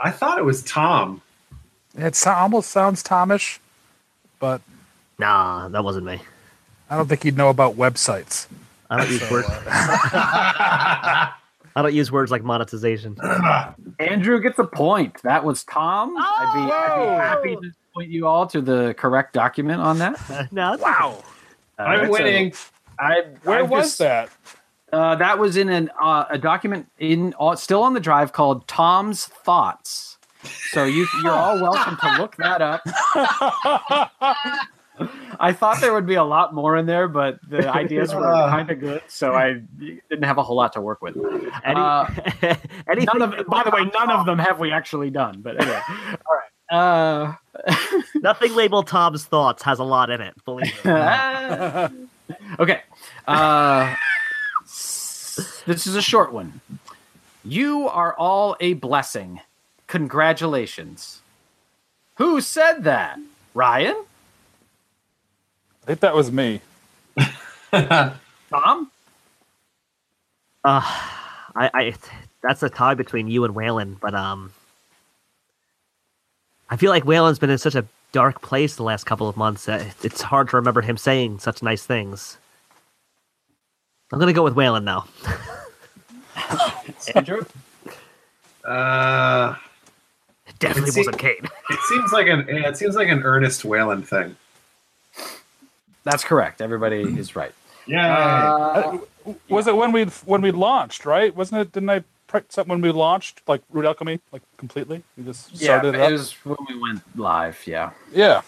I 0.00 0.10
thought 0.10 0.38
it 0.38 0.44
was 0.44 0.62
Tom. 0.62 1.22
It 1.96 2.16
so- 2.16 2.32
almost 2.32 2.70
sounds 2.70 3.02
Tomish, 3.02 3.58
but 4.40 4.60
Nah, 5.18 5.68
that 5.68 5.84
wasn't 5.84 6.06
me. 6.06 6.20
I 6.90 6.96
don't 6.96 7.06
think 7.08 7.22
he'd 7.22 7.36
know 7.36 7.50
about 7.50 7.76
websites. 7.76 8.48
I 8.90 8.96
don't 8.98 9.08
use 9.10 9.20
So, 9.22 9.30
words. 9.32 9.48
uh, 9.48 9.60
I 11.76 11.82
don't 11.82 11.94
use 11.94 12.10
words 12.12 12.30
like 12.32 12.42
monetization. 12.42 13.16
Andrew 14.00 14.40
gets 14.40 14.58
a 14.58 14.64
point. 14.64 15.22
That 15.22 15.44
was 15.44 15.62
Tom. 15.64 16.14
I'd, 16.18 16.52
be, 16.54 16.60
I'd 16.72 16.96
be 16.96 17.00
Oh! 17.02 17.16
happy 17.16 17.56
to 17.56 17.72
point 17.94 18.10
you 18.10 18.26
all 18.26 18.46
to 18.48 18.60
the 18.60 18.94
correct 18.98 19.32
document 19.32 19.80
on 19.80 19.98
that. 19.98 20.48
no, 20.52 20.72
it's 20.74 20.82
wow. 20.82 21.22
I'm 21.78 21.86
Alright, 21.86 22.06
so 22.06 22.12
winning. 22.12 22.52
I, 22.98 23.22
Where 23.44 23.60
I've 23.60 23.70
was 23.70 23.84
just- 23.84 23.98
that? 23.98 24.30
Uh, 24.92 25.16
that 25.16 25.40
was 25.40 25.56
in 25.56 25.68
an 25.70 25.90
uh, 26.00 26.24
a 26.30 26.38
document 26.38 26.86
in 27.00 27.34
uh, 27.40 27.56
still 27.56 27.82
on 27.82 27.94
the 27.94 28.00
drive 28.00 28.32
called 28.32 28.68
Tom's 28.68 29.26
Thoughts. 29.26 30.18
So 30.70 30.84
you 30.84 31.08
you're 31.24 31.32
all 31.32 31.60
welcome 31.60 31.96
to 32.00 32.16
look 32.22 32.36
that 32.36 32.62
up. 32.62 32.80
I 35.40 35.52
thought 35.52 35.80
there 35.80 35.92
would 35.92 36.06
be 36.06 36.14
a 36.14 36.22
lot 36.22 36.54
more 36.54 36.76
in 36.76 36.86
there, 36.86 37.08
but 37.08 37.40
the 37.48 37.68
ideas 37.74 38.14
were 38.14 38.22
kind 38.22 38.70
of 38.70 38.78
good, 38.78 39.02
so 39.08 39.34
I 39.34 39.54
didn't 39.80 40.22
have 40.22 40.38
a 40.38 40.44
whole 40.44 40.54
lot 40.54 40.72
to 40.74 40.80
work 40.80 41.02
with. 41.02 41.16
Any, 41.16 41.80
Uh, 41.80 42.06
anything 42.88 43.08
None 43.18 43.22
of, 43.40 43.46
by 43.48 43.64
the 43.64 43.70
way, 43.72 43.90
none 43.92 44.10
of 44.12 44.26
them 44.26 44.38
have 44.38 44.60
we 44.60 44.70
actually 44.70 45.10
done. 45.10 45.40
But 45.40 45.60
anyway, 45.60 45.80
all 45.88 46.36
right. 46.36 46.50
Uh, 46.74 47.36
nothing 48.16 48.52
labeled 48.54 48.88
Tom's 48.88 49.24
thoughts 49.24 49.62
has 49.62 49.78
a 49.78 49.84
lot 49.84 50.10
in 50.10 50.20
it. 50.20 50.34
Believe 50.44 50.84
me. 50.84 50.90
okay. 52.58 52.82
Uh, 53.28 53.94
this 54.64 55.86
is 55.86 55.94
a 55.94 56.02
short 56.02 56.32
one. 56.32 56.60
You 57.44 57.86
are 57.88 58.14
all 58.14 58.56
a 58.58 58.72
blessing. 58.74 59.40
Congratulations. 59.86 61.20
Who 62.16 62.40
said 62.40 62.82
that? 62.84 63.20
Ryan? 63.54 64.04
I 65.84 65.86
think 65.86 66.00
that 66.00 66.16
was 66.16 66.32
me. 66.32 66.60
Tom? 67.70 68.90
Uh, 70.64 70.80
I, 71.54 71.70
I 71.72 71.94
that's 72.42 72.64
a 72.64 72.68
tie 72.68 72.94
between 72.94 73.28
you 73.28 73.44
and 73.44 73.54
Whalen, 73.54 73.96
but 74.00 74.14
um, 74.14 74.52
I 76.70 76.76
feel 76.76 76.90
like 76.90 77.04
Whalen's 77.04 77.38
been 77.38 77.50
in 77.50 77.58
such 77.58 77.74
a 77.74 77.84
dark 78.12 78.40
place 78.42 78.76
the 78.76 78.82
last 78.82 79.04
couple 79.04 79.28
of 79.28 79.36
months. 79.36 79.64
that 79.66 79.94
It's 80.04 80.22
hard 80.22 80.48
to 80.50 80.56
remember 80.56 80.80
him 80.82 80.96
saying 80.96 81.40
such 81.40 81.62
nice 81.62 81.84
things. 81.84 82.38
I'm 84.12 84.18
gonna 84.18 84.32
go 84.32 84.42
with 84.44 84.54
Whalen 84.54 84.84
now. 84.84 85.06
Andrew? 87.14 87.44
Uh, 88.64 89.54
It 90.46 90.58
definitely 90.58 90.88
It's- 90.90 90.96
wasn't 90.96 91.18
Kate. 91.18 91.44
it 91.70 91.80
seems 91.88 92.12
like 92.12 92.26
an 92.28 92.46
yeah, 92.48 92.68
it 92.68 92.76
seems 92.76 92.94
like 92.96 93.08
an 93.08 93.22
Ernest 93.22 93.64
Whalen 93.64 94.02
thing. 94.02 94.36
That's 96.04 96.22
correct. 96.24 96.60
Everybody 96.60 97.00
is 97.18 97.34
right. 97.34 97.52
Yeah. 97.86 98.14
Uh, 98.14 98.98
Was 99.48 99.66
it 99.66 99.76
when 99.76 99.90
we 99.92 100.04
when 100.26 100.42
we 100.42 100.50
launched? 100.50 101.04
Right? 101.06 101.34
Wasn't 101.34 101.60
it? 101.60 101.72
Didn't 101.72 101.90
I 101.90 101.98
print 101.98 102.04
something 102.04 102.13
when 102.66 102.80
we 102.80 102.90
launched, 102.90 103.42
like 103.46 103.62
Rude 103.70 103.86
Alchemy, 103.86 104.20
like 104.32 104.42
completely? 104.56 105.02
We 105.16 105.24
just 105.24 105.52
yeah, 105.52 105.80
started 105.80 105.94
it 105.94 106.00
it 106.00 106.00
up. 106.02 106.12
was 106.12 106.32
when 106.44 106.56
we 106.68 106.78
went 106.80 107.02
live. 107.18 107.60
Yeah, 107.66 107.90
yeah, 108.12 108.42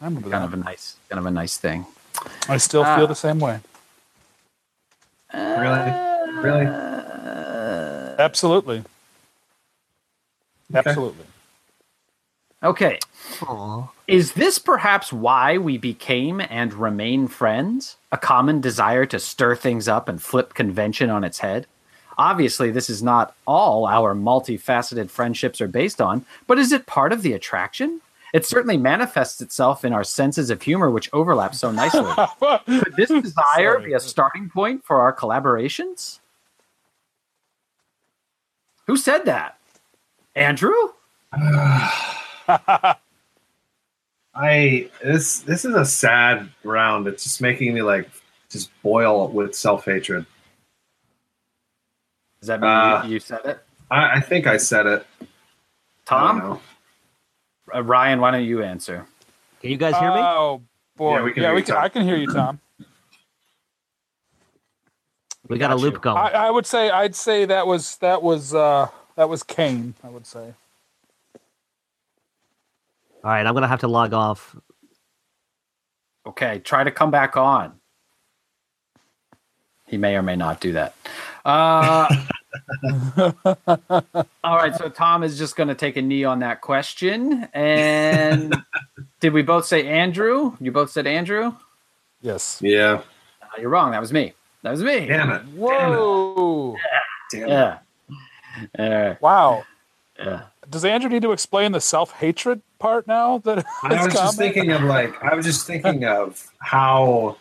I 0.00 0.04
remember 0.04 0.30
kind 0.30 0.42
that. 0.44 0.46
of 0.48 0.54
a 0.54 0.64
nice, 0.64 0.96
kind 1.08 1.18
of 1.18 1.26
a 1.26 1.30
nice 1.30 1.56
thing. 1.58 1.86
I 2.48 2.56
still 2.58 2.82
Ah. 2.84 2.96
feel 2.96 3.06
the 3.06 3.14
same 3.14 3.38
way. 3.40 3.60
really? 5.34 5.92
Really? 6.42 6.66
Absolutely. 8.18 8.84
Absolutely. 10.74 11.24
Okay. 12.62 12.98
Aw. 13.42 13.88
Is 14.06 14.32
this 14.34 14.58
perhaps 14.58 15.12
why 15.12 15.58
we 15.58 15.78
became 15.78 16.40
and 16.40 16.72
remain 16.74 17.26
friends? 17.28 17.96
A 18.12 18.18
common 18.18 18.60
desire 18.60 19.04
to 19.06 19.18
stir 19.18 19.56
things 19.56 19.88
up 19.88 20.08
and 20.08 20.22
flip 20.22 20.54
convention 20.54 21.10
on 21.10 21.24
its 21.24 21.40
head? 21.40 21.66
Obviously, 22.18 22.70
this 22.70 22.90
is 22.90 23.02
not 23.02 23.34
all 23.46 23.86
our 23.86 24.14
multifaceted 24.14 25.10
friendships 25.10 25.60
are 25.60 25.68
based 25.68 26.00
on, 26.00 26.24
but 26.46 26.58
is 26.58 26.72
it 26.72 26.86
part 26.86 27.12
of 27.12 27.22
the 27.22 27.32
attraction? 27.32 28.00
It 28.32 28.46
certainly 28.46 28.78
manifests 28.78 29.40
itself 29.42 29.84
in 29.84 29.92
our 29.92 30.04
senses 30.04 30.48
of 30.48 30.62
humor, 30.62 30.90
which 30.90 31.10
overlap 31.12 31.54
so 31.54 31.70
nicely. 31.70 32.10
Could 32.66 32.96
this 32.96 33.10
desire 33.10 33.74
Sorry. 33.74 33.86
be 33.86 33.92
a 33.92 34.00
starting 34.00 34.48
point 34.48 34.84
for 34.84 35.00
our 35.00 35.14
collaborations? 35.14 36.18
Who 38.86 38.96
said 38.96 39.26
that? 39.26 39.58
Andrew? 40.34 40.72
I 44.34 44.88
this 45.02 45.40
this 45.40 45.64
is 45.64 45.74
a 45.74 45.84
sad 45.84 46.48
round. 46.64 47.06
It's 47.06 47.24
just 47.24 47.40
making 47.40 47.74
me 47.74 47.82
like 47.82 48.08
just 48.48 48.70
boil 48.82 49.28
with 49.28 49.54
self 49.54 49.84
hatred. 49.84 50.24
Does 52.42 52.48
that 52.48 52.60
mean 52.62 52.70
Uh, 52.70 53.04
you, 53.04 53.14
you 53.14 53.20
said 53.20 53.40
it? 53.46 53.64
I, 53.90 54.16
I 54.16 54.20
think 54.20 54.48
I 54.48 54.58
said 54.58 54.86
it. 54.86 55.06
Tom? 56.06 56.60
Uh, 57.74 57.82
Ryan, 57.84 58.20
why 58.20 58.32
don't 58.32 58.44
you 58.44 58.62
answer? 58.62 59.06
Can 59.60 59.70
you 59.70 59.78
guys 59.78 59.98
hear 59.98 60.12
me? 60.12 60.20
Oh 60.20 60.62
boy, 60.96 61.18
Yeah, 61.18 61.20
yeah, 61.20 61.24
we 61.24 61.30
we 61.30 61.34
can 61.34 61.42
can. 61.42 61.44
hear 61.44 61.54
you, 61.56 61.62
Tom. 61.64 61.78
I 61.84 61.88
can 61.90 62.02
hear 62.04 62.16
you, 62.18 62.28
Tom. 62.28 62.60
we 65.48 65.58
got 65.58 65.70
a 65.72 65.76
loop 65.76 65.94
you. 65.94 66.00
going. 66.02 66.16
I, 66.16 66.30
I 66.30 66.50
would 66.50 66.66
say 66.66 66.90
I'd 66.90 67.14
say 67.16 67.44
that 67.46 67.66
was 67.66 67.96
that 67.98 68.22
was 68.22 68.54
uh 68.54 68.88
that 69.16 69.28
was 69.28 69.42
Kane. 69.42 69.94
I 70.04 70.08
would 70.10 70.26
say. 70.26 70.54
All 73.24 73.30
right, 73.30 73.46
I'm 73.46 73.54
gonna 73.54 73.68
have 73.68 73.80
to 73.80 73.88
log 73.88 74.14
off. 74.14 74.56
Okay, 76.26 76.60
try 76.60 76.84
to 76.84 76.90
come 76.92 77.10
back 77.10 77.36
on. 77.36 77.74
He 79.86 79.98
may 79.98 80.16
or 80.16 80.22
may 80.22 80.36
not 80.36 80.60
do 80.60 80.72
that. 80.74 80.94
Uh, 81.44 82.10
All 84.44 84.56
right, 84.56 84.74
so 84.76 84.88
Tom 84.88 85.22
is 85.22 85.38
just 85.38 85.56
going 85.56 85.68
to 85.68 85.74
take 85.74 85.96
a 85.96 86.02
knee 86.02 86.24
on 86.24 86.40
that 86.40 86.60
question. 86.60 87.48
And 87.54 88.54
did 89.20 89.32
we 89.32 89.42
both 89.42 89.66
say 89.66 89.86
Andrew? 89.86 90.56
You 90.60 90.72
both 90.72 90.90
said 90.90 91.06
Andrew? 91.06 91.54
Yes. 92.20 92.58
Yeah. 92.62 93.02
Uh, 93.42 93.46
you're 93.60 93.70
wrong. 93.70 93.90
That 93.92 94.00
was 94.00 94.12
me. 94.12 94.34
That 94.62 94.70
was 94.70 94.82
me. 94.82 95.06
Damn 95.06 95.30
it. 95.30 95.42
Whoa. 95.54 96.76
Damn 97.30 97.42
it. 97.42 97.48
Yeah. 97.48 97.78
Uh, 98.78 99.14
Wow. 99.20 99.64
yeah. 100.18 100.42
Does 100.70 100.84
Andrew 100.84 101.10
need 101.10 101.22
to 101.22 101.32
explain 101.32 101.72
the 101.72 101.80
self 101.80 102.12
hatred 102.12 102.62
part 102.78 103.06
now? 103.06 103.38
That 103.38 103.64
I 103.82 103.94
his 103.96 104.06
was 104.06 104.14
just 104.14 104.38
thinking 104.38 104.70
of 104.70 104.82
like 104.82 105.22
I 105.22 105.34
was 105.34 105.44
just 105.44 105.66
thinking 105.66 106.04
of 106.04 106.50
how 106.58 107.36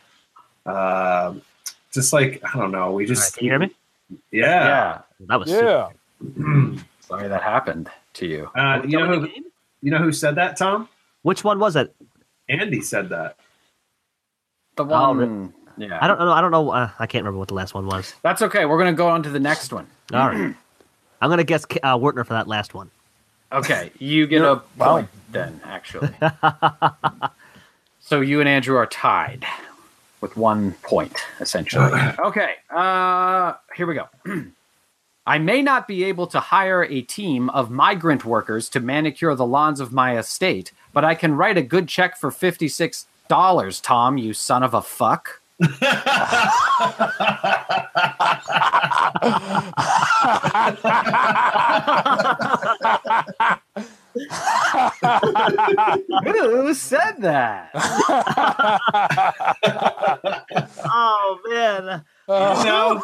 uh, 0.65 1.33
just 1.93 2.13
like 2.13 2.41
I 2.43 2.57
don't 2.57 2.71
know, 2.71 2.91
we 2.91 3.03
All 3.03 3.07
right, 3.07 3.07
just 3.07 3.35
can 3.37 3.45
you 3.45 3.51
hear 3.51 3.59
me? 3.59 3.71
Yeah. 4.31 4.65
Yeah. 4.65 5.01
That 5.27 5.39
was 5.39 5.49
super. 5.49 5.89
Yeah. 6.37 6.73
Sorry 7.01 7.27
that 7.27 7.41
happened 7.43 7.89
to 8.13 8.25
you. 8.25 8.49
Uh, 8.55 8.81
you 8.85 8.97
know 8.97 9.19
who 9.19 9.27
you 9.81 9.91
know 9.91 9.97
who 9.97 10.11
said 10.11 10.35
that, 10.35 10.57
Tom? 10.57 10.87
Which 11.23 11.43
one 11.43 11.59
was 11.59 11.75
it? 11.75 11.93
Andy 12.49 12.81
said 12.81 13.09
that. 13.09 13.37
The 14.75 14.85
Oh, 14.85 15.09
one. 15.13 15.53
Yeah. 15.77 15.97
I 16.01 16.07
don't 16.07 16.19
know. 16.19 16.31
I 16.31 16.41
don't 16.41 16.51
know. 16.51 16.69
Uh, 16.69 16.89
I 16.99 17.05
can't 17.07 17.23
remember 17.23 17.39
what 17.39 17.47
the 17.47 17.53
last 17.53 17.73
one 17.73 17.85
was. 17.87 18.13
That's 18.21 18.41
okay. 18.41 18.65
We're 18.65 18.77
going 18.77 18.93
to 18.93 18.97
go 18.97 19.07
on 19.07 19.23
to 19.23 19.29
the 19.29 19.39
next 19.39 19.71
one. 19.73 19.87
All 20.13 20.27
right. 20.29 20.55
I'm 21.21 21.29
gonna 21.29 21.43
guess 21.43 21.65
uh, 21.83 21.97
Wertner 22.01 22.23
for 22.23 22.33
that 22.33 22.47
last 22.47 22.73
one. 22.73 22.89
Okay. 23.51 23.91
You 23.99 24.25
get 24.27 24.41
a 24.41 24.61
Wow. 24.77 24.93
point 24.95 25.09
then, 25.31 25.61
actually. 25.63 26.09
so 27.99 28.21
you 28.21 28.39
and 28.39 28.49
Andrew 28.49 28.75
are 28.77 28.87
tied 28.87 29.45
with 30.21 30.37
one 30.37 30.73
point, 30.83 31.17
essentially. 31.39 31.91
Okay. 32.19 32.53
Uh, 32.69 33.53
here 33.75 33.87
we 33.87 33.95
go. 33.95 34.07
I 35.25 35.37
may 35.37 35.61
not 35.61 35.87
be 35.87 36.03
able 36.05 36.27
to 36.27 36.39
hire 36.39 36.83
a 36.83 37.01
team 37.01 37.49
of 37.51 37.69
migrant 37.69 38.25
workers 38.25 38.69
to 38.69 38.79
manicure 38.79 39.35
the 39.35 39.45
lawns 39.45 39.79
of 39.79 39.91
my 39.91 40.17
estate, 40.17 40.71
but 40.93 41.05
I 41.05 41.15
can 41.15 41.35
write 41.35 41.57
a 41.57 41.61
good 41.61 41.87
check 41.87 42.17
for 42.17 42.31
$56, 42.31 43.05
Tom, 43.81 44.17
you 44.17 44.33
son 44.33 44.63
of 44.63 44.73
a 44.73 44.81
fuck. 44.81 45.41
Who 56.23 56.73
said 56.73 57.17
that? 57.21 57.69
Oh 60.93 61.39
man. 61.49 62.03
Uh, 62.27 62.63
no, 62.65 63.03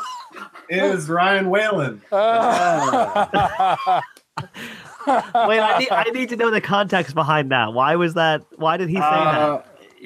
it 0.70 0.92
was 0.92 1.10
Ryan 1.10 1.50
Whalen. 1.50 2.02
Wait, 2.12 2.22
I 5.08 5.78
need, 5.80 5.90
I 5.90 6.04
need 6.14 6.30
to 6.30 6.36
know 6.36 6.52
the 6.52 6.62
context 6.62 7.16
behind 7.16 7.52
that. 7.52 7.74
Why 7.74 7.96
was 7.96 8.16
that? 8.16 8.44
Why 8.58 8.78
did 8.78 8.90
he 8.90 8.96
say 8.96 9.02
Uh, 9.02 9.62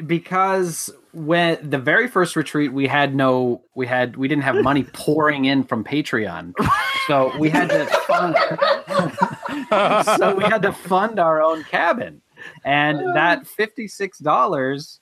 because 0.05 0.89
when 1.13 1.58
the 1.67 1.77
very 1.79 2.08
first 2.08 2.36
retreat 2.36 2.72
we 2.72 2.88
had 2.88 3.13
no 3.15 3.62
we 3.75 3.86
had 3.88 4.15
we 4.15 4.27
didn't 4.29 4.43
have 4.43 4.55
money 4.63 4.84
pouring 4.93 5.43
in 5.43 5.62
from 5.62 5.84
patreon 5.84 6.53
so 7.08 7.38
we 7.38 7.50
had 7.50 7.67
to 7.70 7.86
fund 8.08 8.34
so 10.17 10.36
we 10.36 10.43
had 10.43 10.62
to 10.62 10.72
fund 10.72 11.20
our 11.20 11.41
own 11.41 11.63
cabin 11.65 12.22
and 12.65 13.00
that 13.15 13.46
$56 13.60 15.00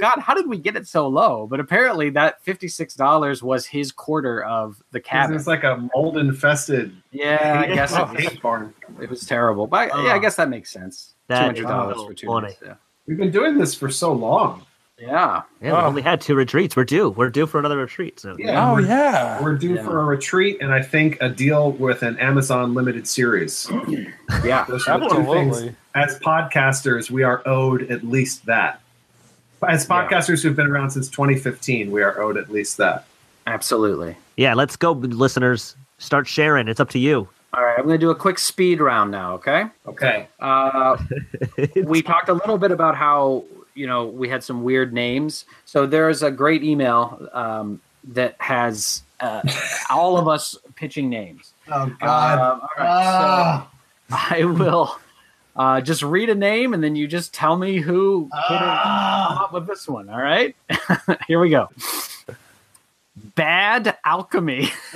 god 0.00 0.18
how 0.18 0.34
did 0.34 0.48
we 0.48 0.58
get 0.58 0.74
it 0.74 0.88
so 0.88 1.06
low 1.06 1.46
but 1.46 1.60
apparently 1.60 2.10
that 2.10 2.44
$56 2.44 3.42
was 3.42 3.66
his 3.66 3.92
quarter 3.92 4.42
of 4.44 4.82
the 4.90 5.00
cabin 5.00 5.36
It's 5.36 5.46
like 5.46 5.62
a 5.62 5.88
mold 5.94 6.16
infested 6.18 6.92
yeah 7.12 7.62
i 7.64 7.72
guess 7.72 7.92
it 7.92 8.24
was, 8.32 8.40
barn. 8.40 8.74
it 9.00 9.08
was 9.08 9.24
terrible 9.24 9.68
but 9.68 9.88
yeah 9.88 10.12
i 10.12 10.16
oh. 10.16 10.20
guess 10.20 10.34
that 10.36 10.48
makes 10.48 10.72
sense 10.72 11.14
That 11.28 11.54
$200 11.54 12.06
for 12.06 12.14
two 12.14 12.26
funny. 12.26 12.48
nights, 12.48 12.62
yeah. 12.66 12.74
We've 13.06 13.18
been 13.18 13.30
doing 13.30 13.58
this 13.58 13.74
for 13.74 13.90
so 13.90 14.12
long. 14.12 14.64
Yeah 14.98 15.08
that? 15.08 15.44
Yeah, 15.60 15.72
we 15.72 15.78
Oh. 15.78 15.86
only 15.86 16.02
had 16.02 16.20
two 16.20 16.34
retreats. 16.34 16.76
We're 16.76 16.84
due. 16.84 17.10
We're 17.10 17.30
due 17.30 17.46
for 17.46 17.58
another 17.58 17.78
retreat 17.78 18.20
So 18.20 18.36
Yeah. 18.38 18.70
oh 18.70 18.74
we're, 18.74 18.80
yeah. 18.82 19.42
we're 19.42 19.54
due 19.56 19.74
Yeah. 19.74 19.84
for 19.84 20.00
a 20.00 20.04
retreat 20.04 20.58
and 20.60 20.72
I 20.72 20.82
think 20.82 21.18
a 21.20 21.28
deal 21.28 21.72
with 21.72 22.02
an 22.02 22.18
Amazon 22.18 22.74
limited 22.74 23.06
series. 23.08 23.68
yeah 24.44 24.64
Those 24.68 24.86
are 24.86 25.00
two 25.00 25.08
things. 25.24 25.56
Absolutely. 25.56 25.74
As 25.94 26.18
podcasters, 26.20 27.10
we 27.10 27.22
are 27.22 27.42
owed 27.46 27.90
at 27.90 28.04
least 28.04 28.46
that. 28.46 28.80
As 29.66 29.86
podcasters 29.86 30.42
who've 30.42 30.56
been 30.56 30.66
around 30.66 30.90
since 30.90 31.08
2015, 31.08 31.90
we 31.90 32.02
are 32.02 32.20
owed 32.20 32.36
at 32.36 32.50
least 32.50 32.76
that. 32.78 33.06
absolutely 33.46 34.16
Yeah, 34.36 34.54
let's 34.54 34.76
go, 34.76 34.92
listeners. 34.92 35.76
Start 35.98 36.26
sharing. 36.26 36.68
It's 36.68 36.80
up 36.80 36.90
to 36.90 36.98
you. 36.98 37.28
All 37.54 37.62
right, 37.64 37.78
I'm 37.78 37.84
going 37.86 37.94
to 37.98 38.04
do 38.04 38.10
a 38.10 38.16
quick 38.16 38.38
speed 38.40 38.80
round 38.80 39.12
now, 39.12 39.34
okay? 39.34 39.66
Okay. 39.86 40.26
Uh, 40.40 40.96
we 41.84 42.02
talked 42.10 42.28
a 42.28 42.32
little 42.34 42.58
bit 42.58 42.72
about 42.72 42.96
how, 42.96 43.44
you 43.74 43.86
know, 43.86 44.06
we 44.06 44.28
had 44.28 44.42
some 44.44 44.62
weird 44.62 44.92
names. 44.92 45.44
So 45.64 45.86
there's 45.86 46.22
a 46.22 46.30
great 46.30 46.62
email 46.62 47.28
um, 47.32 47.80
that 48.08 48.36
has 48.38 49.02
uh, 49.20 49.42
all 49.90 50.18
of 50.18 50.28
us 50.28 50.56
pitching 50.76 51.08
names. 51.08 51.52
Oh 51.66 51.82
Um, 51.84 51.98
all 52.02 52.68
right, 52.76 53.64
so 54.10 54.14
I 54.14 54.44
will 54.44 55.00
uh, 55.56 55.80
just 55.80 56.02
read 56.02 56.28
a 56.28 56.34
name 56.34 56.74
and 56.74 56.84
then 56.84 56.94
you 56.94 57.06
just 57.06 57.32
tell 57.32 57.56
me 57.56 57.78
who 57.78 58.28
come 58.48 58.58
up 59.38 59.52
with 59.54 59.66
this 59.66 59.88
one, 59.88 60.10
all 60.10 60.20
right? 60.20 60.54
Here 61.26 61.40
we 61.40 61.48
go. 61.48 61.70
Bad 63.16 63.96
Alchemy. 64.04 64.68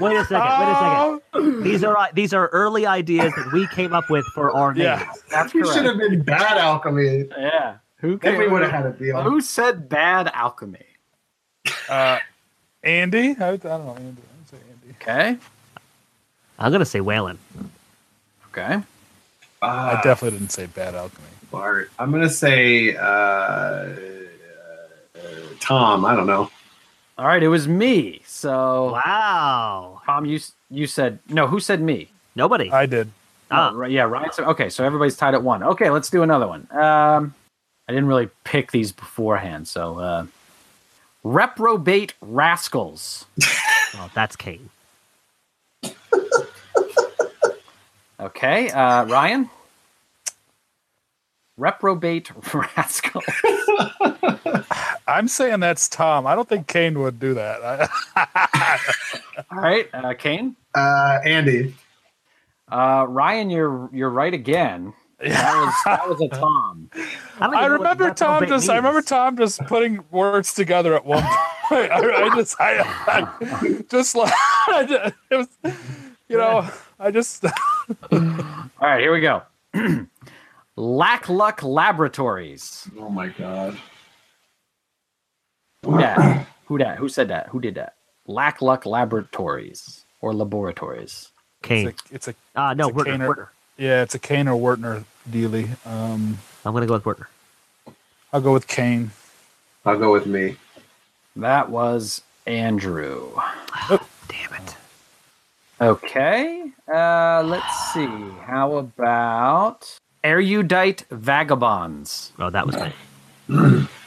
Wait 0.00 0.16
a 0.16 0.24
second. 0.24 0.48
Wait 0.60 0.68
a 0.70 1.20
second. 1.34 1.62
These 1.64 1.82
are 1.84 2.08
these 2.14 2.32
are 2.32 2.46
early 2.48 2.86
ideas 2.86 3.32
that 3.36 3.52
we 3.52 3.66
came 3.68 3.92
up 3.92 4.08
with 4.08 4.24
for 4.26 4.52
our 4.52 4.72
names. 4.72 4.84
Yeah. 4.84 5.12
That's 5.30 5.52
we 5.52 5.62
correct. 5.62 5.76
should 5.76 5.84
have 5.86 5.98
been 5.98 6.22
bad 6.22 6.56
alchemy. 6.56 7.28
Yeah. 7.36 7.76
Who 7.96 8.16
Then 8.16 8.38
we 8.38 8.44
came- 8.44 8.52
would 8.52 8.62
have 8.62 8.70
had 8.70 8.86
a 8.86 8.92
deal. 8.92 9.20
Who 9.22 9.40
said 9.40 9.88
bad 9.88 10.28
alchemy? 10.32 10.84
Uh, 11.88 12.18
Andy. 12.84 13.34
I, 13.40 13.48
I 13.48 13.56
don't 13.56 13.84
know. 13.86 13.96
Andy. 13.96 14.22
I'd 14.22 14.48
say 14.50 14.56
Andy. 14.70 14.96
Okay. 15.02 15.36
I'm 16.60 16.70
gonna 16.72 16.84
say 16.84 17.00
Whalen. 17.00 17.38
Okay. 18.52 18.80
Ah, 19.60 19.98
I 19.98 20.02
definitely 20.02 20.38
didn't 20.38 20.52
say 20.52 20.66
bad 20.66 20.94
alchemy. 20.94 21.26
Bart. 21.50 21.90
I'm 21.98 22.12
gonna 22.12 22.28
say 22.30 22.94
uh, 22.96 23.02
uh, 23.02 23.96
Tom. 25.60 26.04
I 26.04 26.14
don't 26.14 26.26
know. 26.26 26.50
All 27.18 27.26
right. 27.26 27.42
It 27.42 27.48
was 27.48 27.66
me. 27.68 28.22
So 28.26 28.92
Wow. 28.92 30.00
Tom, 30.06 30.24
you 30.26 30.40
you 30.70 30.86
said 30.86 31.18
no. 31.28 31.46
Who 31.46 31.60
said 31.60 31.80
me? 31.80 32.08
Nobody. 32.36 32.70
I 32.70 32.86
did. 32.86 33.10
Ah. 33.50 33.70
Oh, 33.72 33.76
right, 33.76 33.90
yeah, 33.90 34.02
right. 34.02 34.32
So 34.34 34.44
okay, 34.44 34.68
so 34.68 34.84
everybody's 34.84 35.16
tied 35.16 35.34
at 35.34 35.42
one. 35.42 35.62
Okay, 35.62 35.88
let's 35.90 36.10
do 36.10 36.22
another 36.22 36.46
one. 36.46 36.68
Um, 36.70 37.34
I 37.88 37.92
didn't 37.92 38.06
really 38.06 38.28
pick 38.44 38.70
these 38.72 38.92
beforehand, 38.92 39.66
so 39.66 39.98
uh, 39.98 40.26
reprobate 41.24 42.14
rascals. 42.20 43.24
Oh, 43.94 44.10
that's 44.12 44.36
Kane. 44.36 44.68
Okay, 48.20 48.68
uh, 48.70 49.04
Ryan. 49.06 49.48
Reprobate 51.56 52.30
rascals. 52.54 53.24
I'm 55.08 55.26
saying 55.26 55.60
that's 55.60 55.88
Tom. 55.88 56.26
I 56.26 56.34
don't 56.34 56.48
think 56.48 56.66
Kane 56.66 57.00
would 57.00 57.18
do 57.18 57.34
that. 57.34 57.90
All 59.50 59.58
right, 59.58 59.88
uh, 59.94 60.14
Kane. 60.14 60.54
Uh, 60.74 61.18
Andy. 61.24 61.74
Uh, 62.70 63.06
Ryan, 63.08 63.48
you're 63.48 63.88
you're 63.92 64.10
right 64.10 64.34
again. 64.34 64.92
That 65.20 65.56
was 65.56 65.74
that 65.84 66.08
was 66.08 66.20
a 66.20 66.28
Tom. 66.36 66.90
don't 66.92 67.02
I 67.40 67.46
even 67.46 67.52
know 67.52 67.60
what 67.60 67.70
remember 67.70 68.14
Tom 68.14 68.34
reprobate 68.34 68.48
just. 68.50 68.70
I 68.70 68.76
remember. 68.76 69.02
Tom 69.02 69.36
just 69.36 69.60
putting 69.66 70.04
words 70.10 70.52
together 70.52 70.94
at 70.94 71.04
one 71.04 71.22
point. 71.68 71.90
I, 71.90 72.26
I 72.26 72.36
just. 72.36 72.60
I, 72.60 72.80
I 73.08 73.84
just 73.90 74.14
like 74.14 74.32
it 74.70 75.14
was. 75.30 75.48
You 76.28 76.36
know. 76.36 76.68
I 77.00 77.10
just. 77.10 77.44
All 77.44 77.50
right, 78.80 79.00
here 79.00 79.12
we 79.12 79.20
go. 79.20 79.42
Lackluck 80.76 81.62
Laboratories. 81.62 82.88
Oh 82.98 83.08
my 83.08 83.28
god. 83.28 83.78
Who 85.84 85.98
that? 85.98 86.46
Who 86.66 86.78
dat? 86.78 86.98
Who 86.98 87.08
said 87.08 87.28
that? 87.28 87.48
Who 87.48 87.60
did 87.60 87.74
that? 87.76 87.94
Lackluck 88.26 88.84
Laboratories 88.86 90.04
or 90.20 90.34
Laboratories. 90.34 91.28
Kane. 91.62 91.88
It's 91.88 92.10
a. 92.10 92.14
It's 92.14 92.28
a 92.28 92.34
Ah, 92.56 92.74
no, 92.74 92.88
it's 92.88 92.92
a 92.92 92.96
Wertner. 92.96 93.18
Kaner. 93.18 93.28
Wertner. 93.28 93.52
yeah. 93.78 94.02
It's 94.02 94.14
a 94.14 94.18
Kane 94.18 94.48
or 94.48 94.56
Wertner 94.56 95.04
dealy. 95.30 95.68
Um. 95.86 96.38
I'm 96.64 96.74
gonna 96.74 96.86
go 96.86 96.94
with 96.94 97.06
Wertner. 97.06 97.28
I'll 98.32 98.40
go 98.42 98.52
with 98.52 98.66
Kane. 98.66 99.10
I'll 99.86 99.98
go 99.98 100.12
with 100.12 100.26
me. 100.26 100.56
That 101.36 101.70
was 101.70 102.22
Andrew. 102.46 103.30
Oh, 103.90 104.06
Damn 104.28 104.52
it. 104.54 104.76
Okay. 105.80 106.70
Uh, 106.92 107.42
let's 107.44 107.92
see. 107.92 108.06
How 108.44 108.76
about 108.76 109.86
erudite 110.24 111.04
vagabonds? 111.10 112.32
Oh, 112.38 112.50
that 112.50 112.66
was 112.66 112.76
me. 112.76 112.92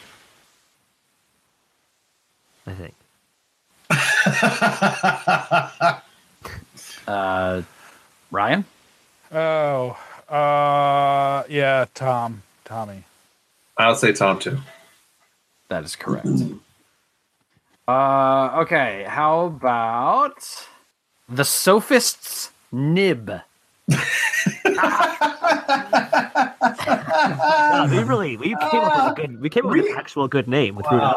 I 2.72 2.76
think. 2.76 2.96
Uh, 7.08 7.64
Ryan. 8.30 8.64
Oh, 9.34 9.98
uh, 10.30 11.44
yeah, 11.50 11.86
Tom, 11.96 12.44
Tommy. 12.64 13.04
I'll 13.76 13.96
say 13.96 14.14
Tom 14.14 14.40
too. 14.40 14.60
That 15.68 15.84
is 15.84 15.96
correct. 15.96 16.28
Uh, 17.88 18.52
okay, 18.62 19.04
how 19.10 19.48
about 19.48 20.68
the 21.28 21.44
sophist's 21.44 22.52
nib? 22.72 23.42
Yeah, 27.22 27.90
we 27.90 28.04
really 28.04 28.38
we 28.38 28.56
came 28.72 28.82
up 28.84 28.96
with 28.96 29.12
a 29.12 29.28
good 29.28 29.42
we 29.42 29.50
came 29.50 29.66
up 29.66 29.72
with 29.72 29.86
an 29.86 29.96
actual 29.98 30.28
good 30.28 30.48
name 30.48 30.76
with 30.76 30.86
Rude 30.92 31.02
Wow. 31.02 31.14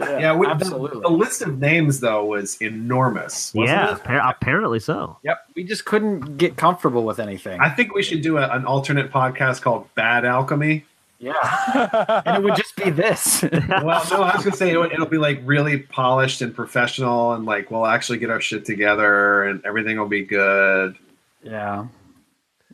Alchemy. 0.00 0.20
Yeah, 0.22 0.34
we, 0.36 0.46
the, 0.46 0.52
absolutely. 0.52 1.00
the 1.00 1.08
list 1.08 1.42
of 1.42 1.58
names 1.58 2.00
though 2.00 2.24
was 2.24 2.60
enormous. 2.60 3.52
wasn't 3.54 3.76
Yeah, 3.78 3.94
it? 3.96 4.02
appar- 4.04 4.30
apparently 4.30 4.80
so. 4.80 5.16
Yep, 5.22 5.38
we 5.54 5.64
just 5.64 5.84
couldn't 5.84 6.36
get 6.36 6.56
comfortable 6.56 7.04
with 7.04 7.18
anything. 7.18 7.60
I 7.60 7.70
think 7.70 7.94
we 7.94 8.02
should 8.02 8.22
do 8.22 8.38
a, 8.38 8.48
an 8.48 8.64
alternate 8.64 9.10
podcast 9.10 9.62
called 9.62 9.92
Bad 9.94 10.24
Alchemy. 10.24 10.84
yeah, 11.20 12.22
and 12.26 12.36
it 12.36 12.42
would 12.44 12.54
just 12.56 12.76
be 12.76 12.90
this. 12.90 13.42
Well, 13.68 14.04
no, 14.10 14.22
I 14.22 14.36
was 14.36 14.44
gonna 14.44 14.54
say 14.56 14.70
it'll, 14.70 14.84
it'll 14.84 15.06
be 15.06 15.18
like 15.18 15.40
really 15.44 15.78
polished 15.78 16.42
and 16.42 16.54
professional, 16.54 17.32
and 17.32 17.44
like 17.44 17.70
we'll 17.70 17.86
actually 17.86 18.18
get 18.18 18.30
our 18.30 18.40
shit 18.40 18.64
together, 18.64 19.42
and 19.44 19.64
everything 19.64 19.98
will 19.98 20.06
be 20.08 20.22
good. 20.24 20.96
yeah. 21.42 21.86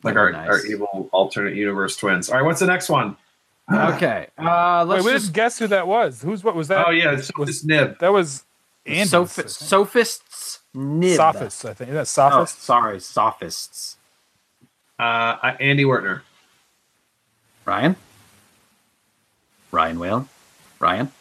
Like 0.03 0.15
our, 0.17 0.31
Nice. 0.31 0.47
our 0.47 0.63
evil 0.67 1.09
alternate 1.11 1.55
universe 1.55 1.95
twins. 1.95 2.29
All 2.29 2.35
right, 2.37 2.45
what's 2.45 2.59
the 2.59 2.67
next 2.67 2.89
one? 2.89 3.17
Okay. 3.71 4.27
Uh, 4.37 4.85
let's 4.85 5.03
we 5.03 5.11
just 5.11 5.25
didn't 5.25 5.35
guess 5.35 5.59
who 5.59 5.67
that 5.67 5.87
was. 5.87 6.21
Who's 6.21 6.43
what 6.43 6.55
was 6.55 6.67
that? 6.67 6.85
Oh 6.87 6.91
yeah, 6.91 7.13
it's 7.13 7.35
was, 7.35 7.63
nib. 7.65 7.97
that 7.99 8.13
was 8.13 8.43
Andy's, 8.85 9.09
Soph- 9.09 9.49
sophist's 9.49 10.59
nib. 10.73 11.15
Sophists, 11.15 11.65
I 11.65 11.73
think. 11.73 11.89
Is 11.91 12.13
that 12.15 12.31
Oh, 12.33 12.45
sorry, 12.45 12.99
sophists. 12.99 13.97
Uh, 14.99 15.01
uh, 15.41 15.57
Andy 15.59 15.83
Wertner. 15.83 16.23
Ryan. 17.65 17.95
Ryan 19.71 19.99
Whalen. 19.99 20.29
Ryan. 20.79 21.11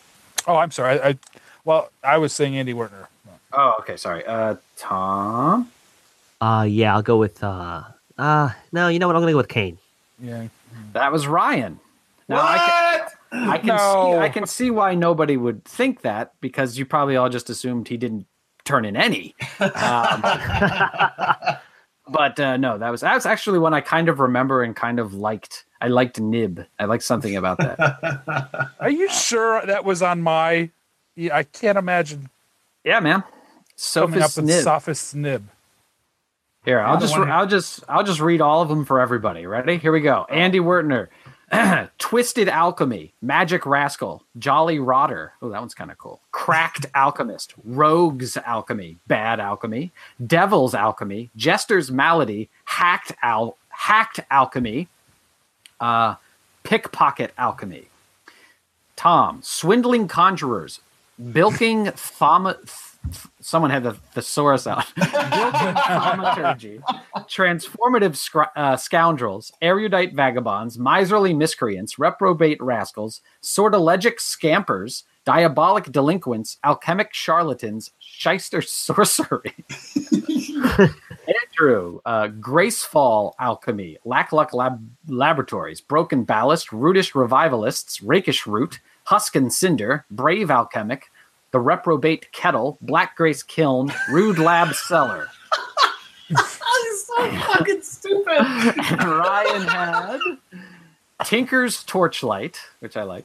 Oh, 0.47 0.57
I'm 0.57 0.71
sorry. 0.71 1.01
I, 1.01 1.09
I 1.09 1.19
well, 1.65 1.91
I 2.03 2.19
was 2.19 2.33
saying 2.33 2.57
Andy 2.57 2.75
Wertner. 2.75 3.09
Oh, 3.53 3.77
okay. 3.81 3.97
Sorry. 3.97 4.25
Uh, 4.27 4.57
Tom. 4.77 5.71
Uh 6.41 6.67
yeah, 6.69 6.95
I'll 6.95 7.03
go 7.03 7.17
with 7.17 7.43
uh 7.43 7.85
uh 8.19 8.51
no, 8.71 8.89
you 8.89 8.99
know 8.99 9.07
what? 9.07 9.17
I'm 9.17 9.23
gonna 9.23 9.33
go 9.33 9.39
with 9.39 9.49
Kane. 9.49 9.79
Yeah. 10.21 10.49
That 10.93 11.11
was 11.11 11.27
Ryan. 11.27 11.81
Now 12.29 12.39
I 12.41 13.09
can, 13.31 13.49
I 13.51 13.59
can 13.59 13.67
No. 13.67 13.77
see 13.77 14.19
I 14.19 14.29
can 14.29 14.47
see 14.47 14.71
why 14.71 14.95
nobody 14.95 15.37
would 15.37 15.65
think 15.65 16.03
that 16.03 16.33
because 16.41 16.79
you 16.79 16.87
probably 16.87 17.17
all 17.17 17.29
just 17.29 17.51
assumed 17.51 17.89
he 17.89 17.97
didn't 17.97 18.27
turn 18.65 18.85
in 18.85 18.97
any. 18.97 19.35
Um, 19.61 19.71
but 22.09 22.41
uh, 22.41 22.57
no, 22.57 22.79
that 22.79 22.91
was 22.91 23.03
that's 23.03 23.27
actually 23.27 23.59
one 23.59 23.75
I 23.75 23.81
kind 23.81 24.09
of 24.09 24.21
remember 24.21 24.63
and 24.63 24.75
kind 24.75 24.99
of 24.99 25.15
liked. 25.15 25.65
I 25.81 25.89
liked 25.89 26.19
Nib. 26.19 26.65
I 26.79 26.87
liked 26.87 27.05
something 27.05 27.37
about 27.37 27.59
that. 27.59 28.71
Are 28.81 28.91
you 28.91 29.09
sure 29.11 29.65
that 29.67 29.85
was 29.85 30.03
on 30.03 30.23
my? 30.23 30.71
Yeah, 31.17 31.37
I 31.37 31.43
can't 31.43 31.77
imagine 31.79 32.31
yeah, 32.85 33.01
man. 33.01 33.23
coming 33.93 34.23
up 34.23 34.31
Sophist 34.31 34.37
with 34.37 34.47
Nib. 34.47 34.65
Sophist 34.65 35.15
Nib. 35.15 35.49
Here, 36.65 36.81
I'll 36.81 36.99
just 36.99 37.15
I'll 37.15 37.47
just 37.47 37.85
I'll 37.89 38.05
just 38.05 38.21
read 38.21 38.41
all 38.41 38.63
of 38.63 38.69
them 38.71 38.87
for 38.87 39.01
everybody. 39.01 39.47
Ready? 39.47 39.77
Here 39.77 39.93
we 39.93 40.01
go. 40.01 40.25
Andy 40.31 40.61
Wertner, 40.61 41.11
Twisted 41.99 42.49
Alchemy, 42.49 43.13
Magic 43.21 43.67
Rascal, 43.67 44.23
Jolly 44.39 44.79
Rotter. 44.79 45.33
Oh, 45.43 45.51
that 45.51 45.61
one's 45.61 45.75
kind 45.75 45.91
of 45.91 45.99
cool. 45.99 46.21
Cracked 46.33 46.87
Alchemist, 46.95 47.55
Rogues 47.65 48.37
Alchemy, 48.37 48.99
Bad 49.07 49.41
Alchemy, 49.41 49.93
Devil's 50.27 50.75
Alchemy, 50.75 51.31
Jester's 51.37 51.91
Malady, 51.91 52.49
Hacked 52.65 53.13
Al 53.23 53.57
Hacked 53.69 54.21
Alchemy, 54.31 54.89
uh, 55.81 56.15
Pickpocket 56.63 57.33
Alchemy. 57.37 57.89
Tom, 58.97 59.41
Swindling 59.43 60.09
Conjurers, 60.09 60.81
Bilking 61.33 61.87
Thauma. 61.87 62.57
Someone 63.41 63.71
had 63.71 63.83
the 63.83 63.93
thesaurus 63.93 64.67
out. 64.67 64.87
Bilking 64.97 65.13
Thaumaturgy, 65.13 66.81
Transformative 67.29 68.17
scr- 68.17 68.43
uh, 68.57 68.77
Scoundrels, 68.77 69.53
Erudite 69.61 70.15
Vagabonds, 70.15 70.79
Miserly 70.79 71.35
Miscreants, 71.35 71.99
Reprobate 71.99 72.63
Rascals, 72.63 73.21
Sortilegic 73.43 74.21
Scampers, 74.21 75.05
Diabolic 75.27 75.91
Delinquents, 75.91 76.59
Alchemic 76.65 77.13
Charlatans, 77.13 77.91
Shyster 77.99 78.63
Sorcery. 78.63 79.55
Andrew, 81.59 82.01
uh, 82.05 82.29
Gracefall 82.29 83.33
Alchemy, 83.39 83.99
Lackluck 84.05 84.53
Lab- 84.53 84.87
Laboratories, 85.09 85.81
Broken 85.81 86.25
Ballast, 86.25 86.69
Rootish 86.69 87.15
Revivalists, 87.15 88.01
Rakish 88.01 88.47
Root, 88.47 88.81
Huskin 89.05 89.51
Cinder, 89.51 90.05
Brave 90.11 90.51
Alchemic, 90.51 91.11
The 91.51 91.61
Reprobate 91.61 92.33
Kettle, 92.33 92.79
Black 92.81 93.17
Grace 93.17 93.43
Kiln, 93.43 93.93
Rude 94.11 94.39
Lab 94.39 94.75
Cellar. 94.75 95.29
so 96.35 97.31
fucking 97.31 97.83
stupid. 97.83 98.39
and 98.39 99.03
Ryan 99.05 99.63
had 99.69 100.21
Tinker's 101.25 101.85
Torchlight, 101.85 102.59
which 102.81 102.97
I 102.97 103.03
like, 103.03 103.25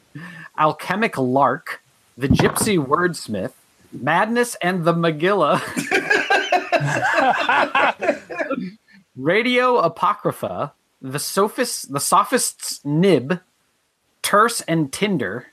Alchemic 0.58 1.18
Lark, 1.18 1.82
The 2.18 2.28
Gypsy 2.28 2.84
Wordsmith, 2.84 3.54
Madness 3.92 4.56
and 4.62 4.86
the 4.86 4.94
Megillah, 4.94 5.60
Radio 9.15 9.78
Apocrypha, 9.78 10.74
The 11.02 11.20
Sophist, 11.20 11.92
The 11.92 12.00
Sophist's 12.00 12.84
Nib, 12.86 13.39
Terse 14.22 14.62
and 14.62 14.94
Tinder, 14.94 15.48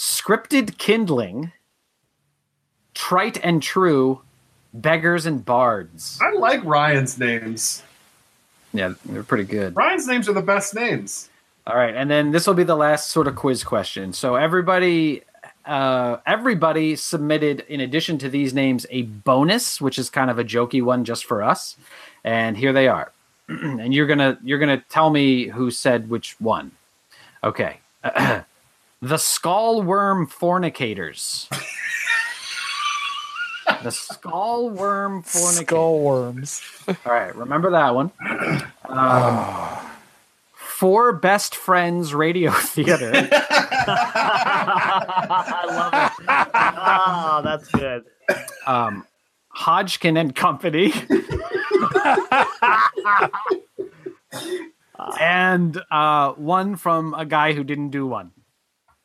Scripted 0.00 0.78
Kindling, 0.78 1.52
Trite 2.94 3.38
and 3.44 3.62
True, 3.62 4.22
Beggars 4.72 5.26
and 5.26 5.44
Bards. 5.44 6.18
I 6.22 6.32
like 6.38 6.64
Ryan's 6.64 7.18
names. 7.18 7.82
Yeah, 8.72 8.94
they're 9.04 9.22
pretty 9.22 9.44
good. 9.44 9.76
Ryan's 9.76 10.06
names 10.06 10.26
are 10.26 10.32
the 10.32 10.40
best 10.40 10.74
names. 10.74 11.28
All 11.66 11.76
right, 11.76 11.94
and 11.94 12.10
then 12.10 12.30
this 12.30 12.46
will 12.46 12.54
be 12.54 12.64
the 12.64 12.76
last 12.76 13.10
sort 13.10 13.28
of 13.28 13.36
quiz 13.36 13.62
question. 13.62 14.14
So 14.14 14.36
everybody, 14.36 15.20
uh, 15.66 16.16
everybody 16.24 16.96
submitted 16.96 17.66
in 17.68 17.80
addition 17.80 18.16
to 18.20 18.30
these 18.30 18.54
names 18.54 18.86
a 18.88 19.02
bonus, 19.02 19.82
which 19.82 19.98
is 19.98 20.08
kind 20.08 20.30
of 20.30 20.38
a 20.38 20.44
jokey 20.44 20.82
one 20.82 21.04
just 21.04 21.26
for 21.26 21.42
us. 21.42 21.76
And 22.24 22.56
here 22.56 22.72
they 22.72 22.88
are. 22.88 23.12
and 23.48 23.92
you're 23.92 24.06
gonna 24.06 24.38
you're 24.42 24.58
gonna 24.58 24.82
tell 24.88 25.10
me 25.10 25.48
who 25.48 25.70
said 25.70 26.08
which 26.08 26.40
one. 26.40 26.70
Okay, 27.44 27.80
the 29.00 29.18
Skull 29.18 29.82
Worm 29.82 30.26
Fornicators. 30.26 31.48
the 33.82 33.90
Skullworm 33.90 35.24
Fornicators. 35.24 35.66
Skull 35.66 36.00
worms. 36.00 36.60
All 36.88 36.94
right, 37.06 37.34
remember 37.34 37.70
that 37.70 37.94
one. 37.94 38.10
Um, 38.84 39.78
Four 40.52 41.12
Best 41.12 41.54
Friends 41.56 42.12
Radio 42.14 42.50
Theater. 42.52 43.12
I 45.46 45.64
love 45.66 46.12
it. 46.18 46.26
Oh, 46.54 47.40
that's 47.44 47.68
good. 47.68 48.04
Um, 48.66 49.06
Hodgkin 49.48 50.16
and 50.16 50.34
Company. 50.34 50.92
and 55.20 55.80
uh, 55.90 56.32
one 56.32 56.76
from 56.76 57.14
a 57.14 57.24
guy 57.24 57.52
who 57.52 57.64
didn't 57.64 57.90
do 57.90 58.06
one. 58.06 58.32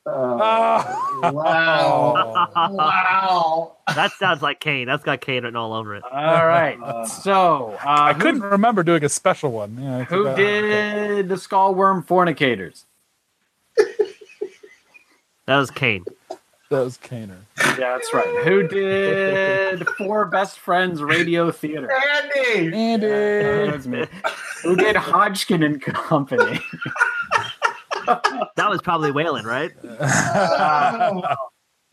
Oh, 0.07 1.21
Wow. 1.33 2.61
wow. 2.69 3.71
That 3.95 4.11
sounds 4.13 4.41
like 4.41 4.59
Kane. 4.59 4.87
That's 4.87 5.03
got 5.03 5.21
Kane 5.21 5.43
written 5.43 5.55
all 5.55 5.73
over 5.73 5.95
it. 5.95 6.03
All 6.03 6.45
right. 6.47 6.77
So, 7.07 7.77
uh, 7.83 7.87
I 7.87 8.13
who- 8.13 8.21
couldn't 8.21 8.41
remember 8.41 8.83
doing 8.83 9.03
a 9.03 9.09
special 9.09 9.51
one. 9.51 9.77
Yeah, 9.79 10.03
Who 10.05 10.23
forgot. 10.23 10.35
did 10.37 11.29
the 11.29 11.35
Skullworm 11.35 12.05
Fornicators? 12.05 12.85
That 15.47 15.57
was 15.57 15.69
Kane. 15.71 16.03
That 16.71 16.79
was 16.81 16.97
Kaner. 16.97 17.37
Yeah, 17.59 17.75
that's 17.77 18.11
right. 18.11 18.43
Who 18.43 18.67
did 18.67 19.87
Four 19.89 20.25
Best 20.25 20.57
Friends 20.57 21.03
Radio 21.03 21.51
Theater? 21.51 21.87
Andy. 21.91 22.75
Andy. 22.75 23.05
That 23.07 23.75
was 23.75 23.87
me. 23.87 24.05
Who 24.63 24.75
did 24.75 24.95
Hodgkin 24.95 25.61
and 25.61 25.79
Company? 25.79 26.59
That 28.05 28.69
was 28.69 28.81
probably 28.81 29.11
Whalen, 29.11 29.45
right? 29.45 29.71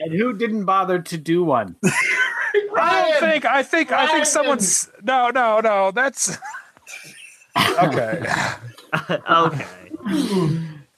And 0.02 0.12
who 0.12 0.32
didn't 0.32 0.64
bother 0.64 1.00
to 1.00 1.16
do 1.16 1.44
one? 1.44 1.76
I 2.76 3.10
don't 3.10 3.20
think. 3.20 3.44
I 3.44 3.62
think. 3.62 3.92
I 3.92 4.06
think 4.08 4.26
someone's. 4.26 4.90
No, 5.02 5.30
no, 5.30 5.60
no. 5.60 5.92
That's. 5.92 6.36
Okay. 7.56 8.22
okay. 9.30 9.66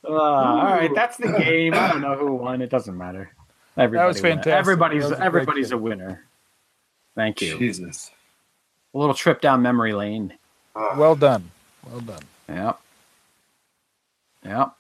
Uh, 0.07 0.09
all 0.09 0.64
right, 0.64 0.90
that's 0.94 1.16
the 1.18 1.33
game. 1.38 1.74
I 1.74 1.88
don't 1.88 2.00
know 2.00 2.16
who 2.16 2.35
won. 2.35 2.62
It 2.62 2.70
doesn't 2.70 2.96
matter. 2.96 3.31
Everybody 3.77 4.07
was 4.07 4.16
won. 4.16 4.22
fantastic. 4.22 4.53
Everybody's 4.53 5.05
was 5.05 5.12
a 5.12 5.22
everybody's 5.22 5.70
game. 5.70 5.79
a 5.79 5.83
winner. 5.83 6.24
Thank 7.14 7.42
you. 7.42 7.59
Jesus. 7.59 8.11
A 8.94 8.98
little 8.98 9.14
trip 9.14 9.40
down 9.40 9.61
memory 9.61 9.92
lane. 9.92 10.33
Well 10.74 11.16
done. 11.16 11.50
Well 11.90 12.00
done. 12.00 12.22
Yep. 12.48 12.81
Yep. 14.44 14.77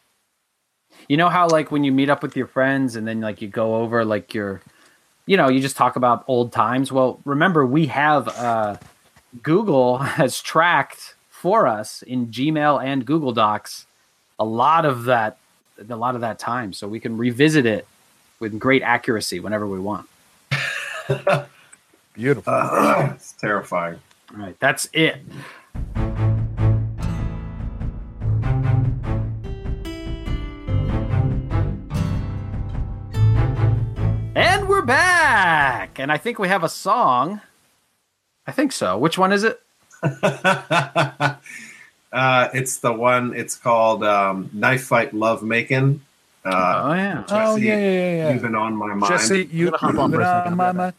You 1.08 1.16
know 1.16 1.28
how 1.28 1.48
like 1.48 1.70
when 1.70 1.84
you 1.84 1.92
meet 1.92 2.08
up 2.08 2.22
with 2.22 2.36
your 2.36 2.46
friends 2.46 2.96
and 2.96 3.06
then 3.06 3.20
like 3.20 3.42
you 3.42 3.48
go 3.48 3.76
over 3.76 4.04
like 4.04 4.34
your 4.34 4.62
you 5.26 5.38
know, 5.38 5.48
you 5.48 5.60
just 5.60 5.76
talk 5.76 5.96
about 5.96 6.24
old 6.28 6.52
times. 6.52 6.92
Well, 6.92 7.20
remember 7.24 7.64
we 7.64 7.86
have 7.86 8.28
uh 8.28 8.76
Google 9.42 9.98
has 10.18 10.40
tracked 10.40 11.14
for 11.30 11.66
us 11.66 12.02
in 12.02 12.28
Gmail 12.28 12.82
and 12.84 13.04
Google 13.04 13.32
Docs 13.32 13.86
a 14.38 14.44
lot 14.44 14.84
of 14.84 15.04
that 15.04 15.38
a 15.88 15.96
lot 15.96 16.14
of 16.14 16.20
that 16.20 16.38
time 16.38 16.72
so 16.72 16.86
we 16.86 17.00
can 17.00 17.16
revisit 17.16 17.66
it 17.66 17.86
with 18.40 18.58
great 18.58 18.82
accuracy 18.82 19.40
whenever 19.40 19.66
we 19.66 19.78
want. 19.78 20.08
Beautiful. 22.14 22.52
Uh, 22.52 23.10
it's 23.14 23.32
terrifying. 23.32 23.98
All 24.32 24.40
right, 24.40 24.56
that's 24.60 24.88
it. 24.92 25.20
Back. 35.94 36.02
And 36.02 36.12
I 36.12 36.18
think 36.18 36.38
we 36.38 36.48
have 36.48 36.64
a 36.64 36.68
song. 36.68 37.40
I 38.46 38.52
think 38.52 38.72
so. 38.72 38.98
Which 38.98 39.16
one 39.18 39.32
is 39.32 39.44
it? 39.44 39.60
uh, 40.02 41.38
it's 42.52 42.78
the 42.78 42.92
one. 42.92 43.34
It's 43.34 43.56
called 43.56 44.04
um, 44.04 44.50
"Knife 44.52 44.84
Fight 44.84 45.14
Love 45.14 45.42
Making." 45.42 46.02
Uh, 46.44 46.82
oh 46.84 46.92
yeah. 46.92 47.24
oh 47.26 47.56
Jesse, 47.56 47.66
yeah, 47.66 47.78
yeah, 47.78 47.90
yeah. 47.90 48.16
yeah. 48.16 48.32
You've 48.32 48.42
been 48.42 48.54
on 48.54 48.76
my 48.76 48.88
mind. 48.88 49.10
Jesse, 49.10 49.48
you, 49.50 49.68
on 49.68 49.96
you've 49.96 50.10
been 50.10 50.20
second, 50.20 50.52
on 50.52 50.56
my 50.56 50.72
mind. 50.72 50.94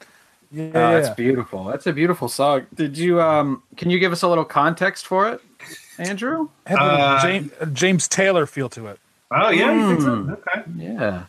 Yeah, 0.51 0.71
Oh, 0.73 0.79
yeah, 0.79 0.99
that's 0.99 1.15
beautiful. 1.15 1.65
That's 1.65 1.85
a 1.85 1.93
beautiful 1.93 2.29
song. 2.29 2.65
Did 2.73 2.97
you 2.97 3.21
um 3.21 3.61
can 3.77 3.91
you 3.91 3.99
give 3.99 4.11
us 4.11 4.23
a 4.23 4.27
little 4.27 4.45
context 4.45 5.05
for 5.05 5.29
it, 5.29 5.41
Andrew? 5.99 6.49
Had 6.65 6.79
a 6.79 6.83
little 6.83 6.99
Uh, 6.99 7.21
James, 7.21 7.51
James 7.73 8.07
Taylor 8.07 8.47
feel 8.47 8.69
to 8.69 8.87
it. 8.87 8.99
Oh 9.29 9.49
yeah, 9.49 9.71
you 9.71 9.87
think 9.89 10.01
so? 10.01 10.07
Mm. 10.07 10.31
Okay. 10.33 10.63
Yeah. 10.77 11.23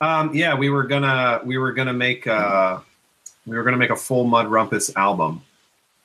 Um, 0.00 0.34
yeah, 0.34 0.54
we 0.54 0.70
were 0.70 0.84
gonna 0.84 1.42
we 1.44 1.58
were 1.58 1.72
gonna 1.72 1.92
make 1.92 2.26
uh 2.26 2.78
we 3.46 3.56
were 3.56 3.62
gonna 3.62 3.76
make 3.76 3.90
a 3.90 3.96
full 3.96 4.24
Mud 4.24 4.46
Rumpus 4.46 4.94
album, 4.96 5.42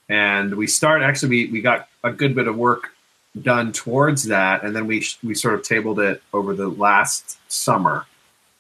and 0.10 0.56
we 0.56 0.68
start 0.68 1.02
actually 1.02 1.30
we, 1.30 1.52
we 1.52 1.62
got 1.62 1.88
a 2.04 2.12
good 2.12 2.36
bit 2.36 2.48
of 2.48 2.58
work 2.58 2.94
done 3.42 3.72
towards 3.72 4.26
that, 4.26 4.64
and 4.64 4.76
then 4.76 4.88
we 4.88 5.06
we 5.24 5.34
sort 5.34 5.56
of 5.56 5.64
tabled 5.64 6.00
it 6.00 6.22
over 6.34 6.54
the 6.54 6.68
last 6.68 7.38
summer. 7.52 8.06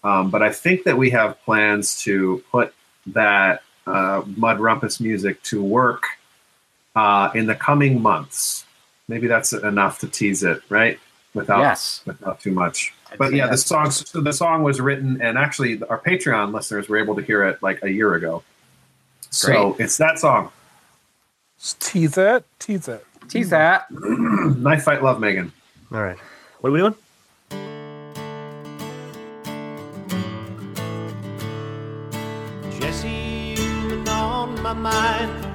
Um, 0.03 0.29
but 0.29 0.41
I 0.41 0.51
think 0.51 0.83
that 0.83 0.97
we 0.97 1.09
have 1.09 1.41
plans 1.43 2.01
to 2.03 2.43
put 2.51 2.73
that 3.07 3.63
uh, 3.85 4.21
Mud 4.35 4.59
Rumpus 4.59 4.99
music 4.99 5.41
to 5.43 5.63
work 5.63 6.03
uh, 6.95 7.31
in 7.33 7.47
the 7.47 7.55
coming 7.55 8.01
months. 8.01 8.65
Maybe 9.07 9.27
that's 9.27 9.53
enough 9.53 9.99
to 9.99 10.07
tease 10.07 10.43
it, 10.43 10.61
right? 10.69 10.99
Without 11.33 11.59
Yes. 11.59 12.01
without 12.05 12.39
too 12.39 12.51
much. 12.51 12.93
I'd 13.11 13.17
But 13.17 13.33
yeah, 13.33 13.47
the 13.47 13.57
song 13.57 13.91
so 13.91 14.21
the 14.21 14.33
song 14.33 14.63
was 14.63 14.81
written, 14.81 15.21
and 15.21 15.37
actually 15.37 15.81
our 15.83 15.99
Patreon 15.99 16.53
listeners 16.53 16.89
were 16.89 16.97
able 16.97 17.15
to 17.15 17.21
hear 17.21 17.43
it 17.43 17.61
like 17.63 17.83
a 17.83 17.91
year 17.91 18.15
ago. 18.15 18.43
So 19.37 19.75
it's 19.77 19.97
that 19.97 20.17
song, 20.17 20.51
Just 21.59 21.79
tease 21.79 22.17
it. 22.17 22.43
Tease 22.57 22.87
it. 22.87 23.05
Tease 23.29 23.49
that. 23.51 23.85
"Knife 23.91 24.83
Fight 24.83 25.03
Love 25.03 25.19
Making." 25.19 25.51
All 25.91 26.01
right. 26.01 26.17
What 26.61 26.69
are 26.69 26.73
we 26.73 26.79
doing? 26.79 26.95
Jesse, 32.79 33.55
you've 33.57 33.89
been 33.89 34.07
on 34.07 34.61
my 34.61 34.73
mind. 34.73 35.46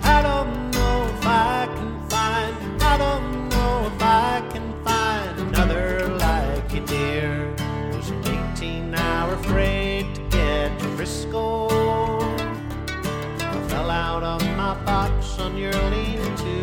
Of 14.32 14.56
my 14.56 14.74
box 14.84 15.38
on 15.38 15.56
your 15.56 15.72
lean-to. 15.90 16.60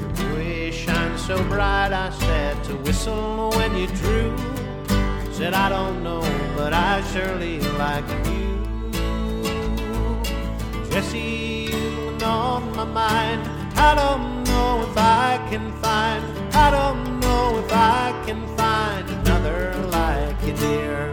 Your 0.00 0.10
buoy 0.16 0.70
shines 0.70 1.26
so 1.26 1.36
bright, 1.44 1.92
I 1.92 2.10
said 2.10 2.64
to 2.64 2.76
whistle 2.76 3.50
when 3.50 3.76
you 3.76 3.86
drew. 3.88 4.34
Said 5.32 5.52
I 5.52 5.68
don't 5.68 6.02
know, 6.02 6.22
but 6.56 6.72
I 6.72 7.02
surely 7.12 7.60
like 7.84 8.08
you. 8.30 8.46
Jesse, 10.90 11.68
you've 11.70 12.22
on 12.22 12.74
my 12.74 12.84
mind. 12.84 13.42
I 13.76 13.94
don't 13.94 14.44
know 14.44 14.88
if 14.88 14.96
I 14.96 15.46
can 15.50 15.70
find. 15.82 16.24
I 16.54 16.70
don't 16.70 17.20
know 17.20 17.58
if 17.58 17.70
I 17.70 18.22
can 18.24 18.40
find 18.56 19.06
another 19.10 19.74
like 19.92 20.42
you, 20.46 20.54
dear. 20.54 21.05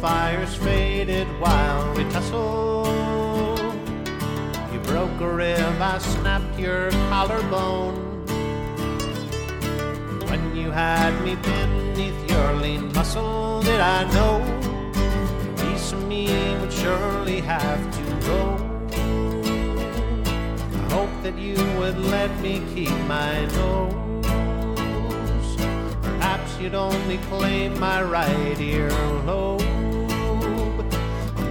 Fires 0.00 0.54
faded 0.56 1.26
while 1.40 1.94
we 1.94 2.04
tussled. 2.10 3.64
You 4.72 4.78
broke 4.80 5.20
a 5.20 5.28
rib, 5.28 5.80
I 5.80 5.98
snapped 5.98 6.58
your 6.58 6.90
collarbone. 7.10 7.94
When 10.28 10.54
you 10.54 10.70
had 10.70 11.18
me 11.24 11.36
beneath 11.36 12.30
your 12.30 12.54
lean 12.54 12.92
muscle, 12.92 13.62
did 13.62 13.80
I 13.80 14.04
know 14.12 14.42
a 15.42 15.44
piece 15.62 15.92
of 15.92 16.06
me 16.06 16.28
would 16.60 16.72
surely 16.72 17.40
have 17.40 17.80
to 17.96 18.02
go? 18.26 18.56
I 20.74 20.76
hope 20.92 21.22
that 21.22 21.38
you 21.38 21.56
would 21.78 21.96
let 21.98 22.30
me 22.40 22.60
keep 22.74 22.94
my 23.08 23.46
nose. 23.46 23.94
Perhaps 26.02 26.58
you'd 26.60 26.74
only 26.74 27.16
claim 27.28 27.78
my 27.80 28.02
right 28.02 28.58
earlobe. 28.58 29.28
Oh, 29.28 29.56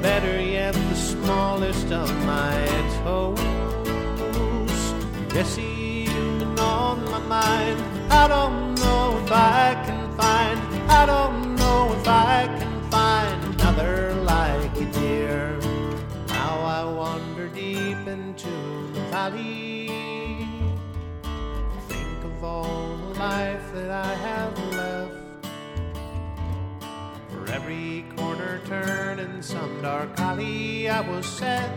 Better 0.06 0.39
yet, 0.39 0.76
the 0.76 0.96
smallest 0.96 1.91
of 1.91 2.08
my 2.28 2.54
toes. 3.02 4.94
Jesse, 5.34 6.06
you've 6.08 6.39
been 6.39 6.60
on 6.60 7.04
my 7.06 7.18
mind. 7.22 7.80
I 8.12 8.28
don't 8.28 8.76
know 8.76 9.20
if 9.24 9.32
I 9.32 9.74
can 9.88 10.15
find. 10.15 10.60
I 10.91 11.08
don't 11.08 11.56
know 11.56 11.91
if 12.00 12.08
I 12.08 12.46
can 12.60 12.76
find 12.91 13.56
another 13.56 14.13
like 14.22 14.80
you, 14.80 14.86
dear. 14.91 15.58
Now 16.28 16.54
I 16.78 16.84
wander 16.86 17.48
deep 17.48 18.06
into 18.06 18.54
the 18.94 19.02
valley. 19.10 19.88
Think 21.89 22.24
of 22.24 22.44
all 22.44 22.96
the 22.98 23.20
life 23.20 23.74
that 23.74 23.89
I 23.89 24.13
have 24.28 24.54
left. 24.76 25.14
Every 27.65 28.06
corner 28.15 28.62
turn 28.67 29.17
in 29.17 29.41
some 29.41 29.82
dark 29.82 30.19
alley, 30.19 30.88
I 30.88 31.01
was 31.01 31.25
set 31.25 31.67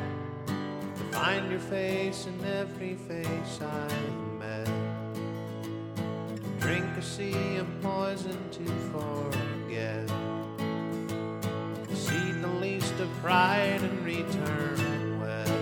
to 0.47 1.03
find 1.13 1.51
your 1.51 1.61
face 1.61 2.27
in 2.27 2.45
every 2.45 2.95
face 2.95 3.59
I've 3.63 4.39
met. 4.39 4.69
Drink 6.61 6.85
a 6.95 7.01
sea 7.01 7.57
of 7.57 7.67
poison 7.81 8.39
to 8.51 8.67
forget. 8.93 10.07
See 11.97 12.33
the 12.33 12.53
least 12.61 12.93
of 13.01 13.09
pride 13.23 13.81
and 13.81 14.05
return 14.05 15.21
west. 15.23 15.53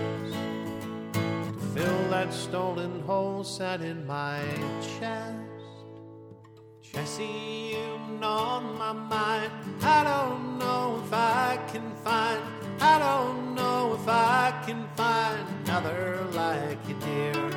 To 1.13 1.65
fill 1.73 2.09
that 2.09 2.33
stolen 2.33 2.99
hole 3.03 3.45
set 3.45 3.81
in 3.81 4.05
my 4.05 4.41
chest. 4.99 5.46
Jesse, 6.97 7.75
you've 7.75 8.23
on 8.23 8.75
my 8.79 8.91
mind. 8.91 9.51
I 9.83 10.03
don't 10.03 10.57
know 10.57 10.99
if 11.05 11.13
I 11.13 11.59
can 11.71 11.93
find. 12.03 12.41
I 12.81 12.97
don't 12.97 13.53
know 13.53 13.93
if 13.93 14.07
I 14.07 14.51
can 14.65 14.87
find 14.95 15.47
another 15.63 16.25
like 16.33 16.79
you, 16.89 16.95
dear. 16.95 17.51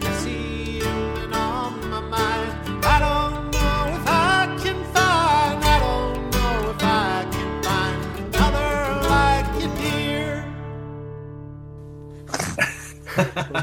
Jesse, 0.00 0.80
you've 0.82 1.32
on 1.32 1.88
my 1.88 2.00
mind. 2.00 2.84
I 2.84 2.98
don't 2.98 3.52
know 3.52 3.94
if 3.94 4.08
I 4.08 4.58
can 4.60 4.82
find. 4.92 5.62
I 5.62 5.78
don't 5.78 6.30
know 6.32 6.70
if 6.70 6.82
I 6.82 7.28
can 7.30 7.62
find 7.62 8.34
another 8.34 8.72
like 9.14 9.50
you, 9.62 9.68
dear. 9.78 10.34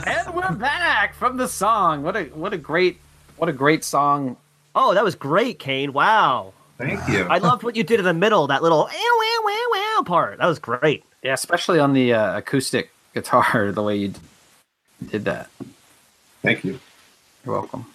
And 0.07 0.33
we're 0.33 0.55
back 0.55 1.15
from 1.15 1.35
the 1.35 1.49
song. 1.49 2.01
What 2.01 2.15
a 2.15 2.23
what 2.27 2.53
a 2.53 2.57
great 2.57 3.01
what 3.35 3.49
a 3.49 3.53
great 3.53 3.83
song. 3.83 4.37
Oh, 4.75 4.93
that 4.93 5.03
was 5.03 5.15
great, 5.15 5.57
Kane. 5.59 5.93
Wow. 5.93 6.53
Thank 6.77 7.07
you. 7.07 7.23
I 7.23 7.37
loved 7.37 7.63
what 7.63 7.75
you 7.77 7.83
did 7.83 7.99
in 7.99 8.05
the 8.05 8.13
middle, 8.13 8.47
that 8.47 8.61
little 8.61 8.79
wow, 8.79 8.89
wow, 8.91 9.39
wow, 9.45 9.65
wow 9.71 10.03
part. 10.05 10.37
That 10.39 10.47
was 10.47 10.59
great. 10.59 11.03
Yeah, 11.23 11.33
especially 11.33 11.79
on 11.79 11.93
the 11.93 12.13
uh, 12.13 12.37
acoustic 12.37 12.91
guitar, 13.13 13.71
the 13.71 13.81
way 13.81 13.95
you 13.95 14.13
did 15.09 15.25
that. 15.25 15.49
Thank 16.41 16.63
you. 16.65 16.79
You're 17.45 17.55
welcome. 17.55 17.85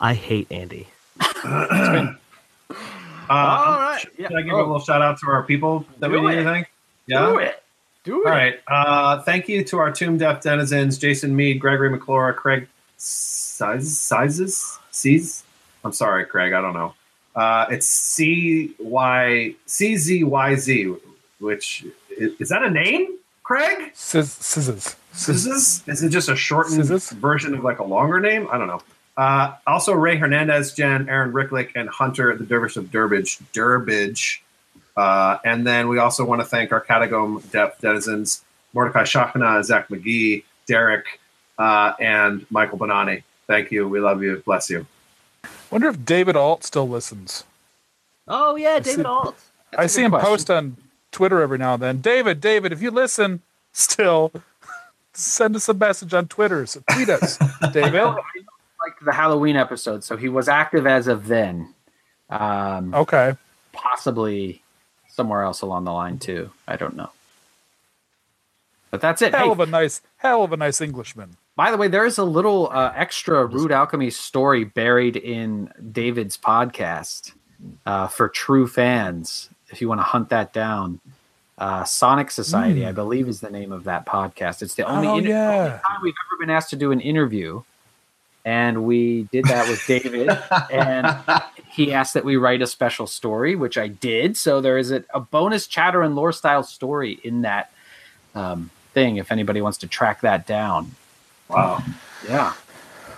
I 0.00 0.14
hate 0.14 0.46
Andy. 0.50 0.88
Uh, 3.26 3.32
All 3.32 3.78
right. 3.78 4.00
Should 4.00 4.10
Yeah. 4.18 4.28
I 4.36 4.42
give 4.42 4.52
a 4.52 4.56
Oh. 4.56 4.58
little 4.58 4.80
shout 4.80 5.00
out 5.00 5.18
to 5.20 5.26
our 5.28 5.42
people 5.44 5.86
that 5.98 6.08
Do 6.08 6.20
we 6.20 6.28
need 6.28 6.34
it. 6.40 6.42
to 6.42 6.44
thank? 6.44 6.70
Yeah. 7.06 7.26
Do 7.26 7.38
it. 7.38 7.62
Do 8.04 8.22
it. 8.22 8.26
All 8.26 8.32
right. 8.32 8.60
Uh, 8.68 9.22
thank 9.22 9.48
you 9.48 9.64
to 9.64 9.78
our 9.78 9.90
Tomb 9.90 10.18
Death 10.18 10.42
denizens, 10.42 10.98
Jason 10.98 11.34
Mead, 11.34 11.58
Gregory 11.58 11.88
McClure, 11.88 12.34
Craig 12.34 12.68
Sizes, 12.98 13.98
Sizes, 13.98 14.78
Sees. 14.90 15.42
I'm 15.84 15.92
sorry, 15.92 16.24
Craig. 16.24 16.52
I 16.52 16.60
don't 16.60 16.74
know. 16.74 16.94
Uh, 17.34 17.66
it's 17.70 17.86
C 17.86 18.74
Y 18.78 19.54
C 19.66 19.96
Z 19.96 20.24
Y 20.24 20.54
Z, 20.54 20.94
which 21.40 21.84
is, 22.16 22.32
is 22.40 22.48
that 22.48 22.62
a 22.62 22.70
name, 22.70 23.18
Craig? 23.42 23.90
Scissors. 23.94 24.96
Scissors? 25.12 25.82
Is 25.86 26.02
it 26.02 26.10
just 26.10 26.28
a 26.28 26.36
shortened 26.36 26.86
Scissors? 26.86 27.10
version 27.10 27.54
of 27.54 27.64
like 27.64 27.80
a 27.80 27.84
longer 27.84 28.20
name? 28.20 28.48
I 28.50 28.58
don't 28.58 28.68
know. 28.68 28.82
Uh, 29.16 29.54
also, 29.66 29.92
Ray 29.92 30.16
Hernandez, 30.16 30.74
Jen, 30.74 31.08
Aaron 31.08 31.32
Ricklick, 31.32 31.70
and 31.76 31.88
Hunter, 31.88 32.36
the 32.36 32.44
Dervish 32.44 32.76
of 32.76 32.90
Durbage. 32.90 33.38
Durbage. 33.52 34.42
Uh, 34.96 35.38
and 35.44 35.66
then 35.66 35.88
we 35.88 35.98
also 35.98 36.24
want 36.24 36.40
to 36.40 36.44
thank 36.44 36.72
our 36.72 36.80
Catacomb 36.80 37.42
Depth 37.50 37.80
denizens, 37.80 38.44
Mordecai 38.72 39.02
Shachna, 39.02 39.62
Zach 39.64 39.88
McGee, 39.88 40.44
Derek, 40.66 41.20
uh, 41.58 41.92
and 42.00 42.46
Michael 42.50 42.78
Bonani. 42.78 43.22
Thank 43.46 43.70
you. 43.70 43.88
We 43.88 44.00
love 44.00 44.22
you. 44.22 44.42
Bless 44.44 44.70
you. 44.70 44.86
Wonder 45.70 45.88
if 45.88 46.04
David 46.04 46.36
Ault 46.36 46.64
still 46.64 46.88
listens. 46.88 47.44
Oh 48.28 48.56
yeah, 48.56 48.76
see- 48.82 48.90
David 48.92 49.06
Ault. 49.06 49.36
I 49.76 49.86
see 49.86 50.00
good 50.02 50.04
him 50.06 50.10
question. 50.12 50.28
post 50.30 50.50
on 50.50 50.76
Twitter 51.10 51.40
every 51.42 51.58
now 51.58 51.74
and 51.74 51.82
then. 51.82 52.00
David, 52.00 52.40
David, 52.40 52.72
if 52.72 52.80
you 52.80 52.90
listen 52.92 53.42
still, 53.72 54.32
send 55.12 55.56
us 55.56 55.68
a 55.68 55.74
message 55.74 56.14
on 56.14 56.28
Twitter. 56.28 56.64
So 56.66 56.80
tweet 56.92 57.08
us, 57.08 57.38
David. 57.72 58.04
Like 58.04 59.00
the 59.04 59.12
Halloween 59.12 59.56
episode, 59.56 60.04
so 60.04 60.16
he 60.16 60.28
was 60.28 60.48
active 60.48 60.86
as 60.86 61.06
of 61.08 61.26
then. 61.26 61.74
Um, 62.30 62.94
Okay. 62.94 63.34
possibly 63.72 64.62
somewhere 65.08 65.42
else 65.42 65.60
along 65.62 65.84
the 65.84 65.92
line 65.92 66.18
too. 66.18 66.50
I 66.68 66.76
don't 66.76 66.94
know. 66.96 67.10
But 68.90 69.00
that's 69.00 69.22
it. 69.22 69.34
Hell 69.34 69.46
Hey, 69.46 69.50
of 69.50 69.60
a 69.60 69.66
nice, 69.66 70.02
hell 70.18 70.44
of 70.44 70.52
a 70.52 70.56
nice 70.56 70.80
Englishman. 70.80 71.36
By 71.56 71.70
the 71.70 71.76
way, 71.76 71.88
there 71.88 72.04
is 72.04 72.18
a 72.18 72.24
little 72.24 72.68
uh, 72.72 72.92
extra 72.96 73.46
Rude 73.46 73.70
Alchemy 73.70 74.10
story 74.10 74.64
buried 74.64 75.16
in 75.16 75.70
David's 75.92 76.36
podcast 76.36 77.32
uh, 77.86 78.08
for 78.08 78.28
true 78.28 78.66
fans. 78.66 79.50
If 79.70 79.80
you 79.80 79.88
want 79.88 80.00
to 80.00 80.04
hunt 80.04 80.30
that 80.30 80.52
down, 80.52 81.00
uh, 81.56 81.84
Sonic 81.84 82.32
Society, 82.32 82.84
I 82.84 82.92
believe, 82.92 83.28
is 83.28 83.40
the 83.40 83.50
name 83.50 83.70
of 83.70 83.84
that 83.84 84.04
podcast. 84.04 84.62
It's 84.62 84.74
the 84.74 84.84
only. 84.84 85.06
Oh, 85.06 85.18
inter- 85.18 85.30
yeah. 85.30 85.62
only 85.62 85.70
time 85.70 86.00
we've 86.02 86.14
ever 86.28 86.40
been 86.40 86.50
asked 86.50 86.70
to 86.70 86.76
do 86.76 86.90
an 86.90 87.00
interview, 87.00 87.62
and 88.44 88.84
we 88.84 89.28
did 89.30 89.44
that 89.44 89.68
with 89.68 89.84
David. 89.86 90.30
and 90.72 91.16
he 91.70 91.92
asked 91.92 92.14
that 92.14 92.24
we 92.24 92.36
write 92.36 92.62
a 92.62 92.66
special 92.66 93.06
story, 93.06 93.54
which 93.54 93.78
I 93.78 93.86
did. 93.86 94.36
So 94.36 94.60
there 94.60 94.76
is 94.76 94.90
a, 94.90 95.04
a 95.14 95.20
bonus 95.20 95.68
chatter 95.68 96.02
and 96.02 96.16
lore 96.16 96.32
style 96.32 96.64
story 96.64 97.20
in 97.22 97.42
that 97.42 97.70
um, 98.34 98.70
thing. 98.92 99.16
If 99.16 99.30
anybody 99.30 99.60
wants 99.60 99.78
to 99.78 99.86
track 99.86 100.22
that 100.22 100.48
down, 100.48 100.96
Wow. 101.48 101.82
yeah. 102.28 102.52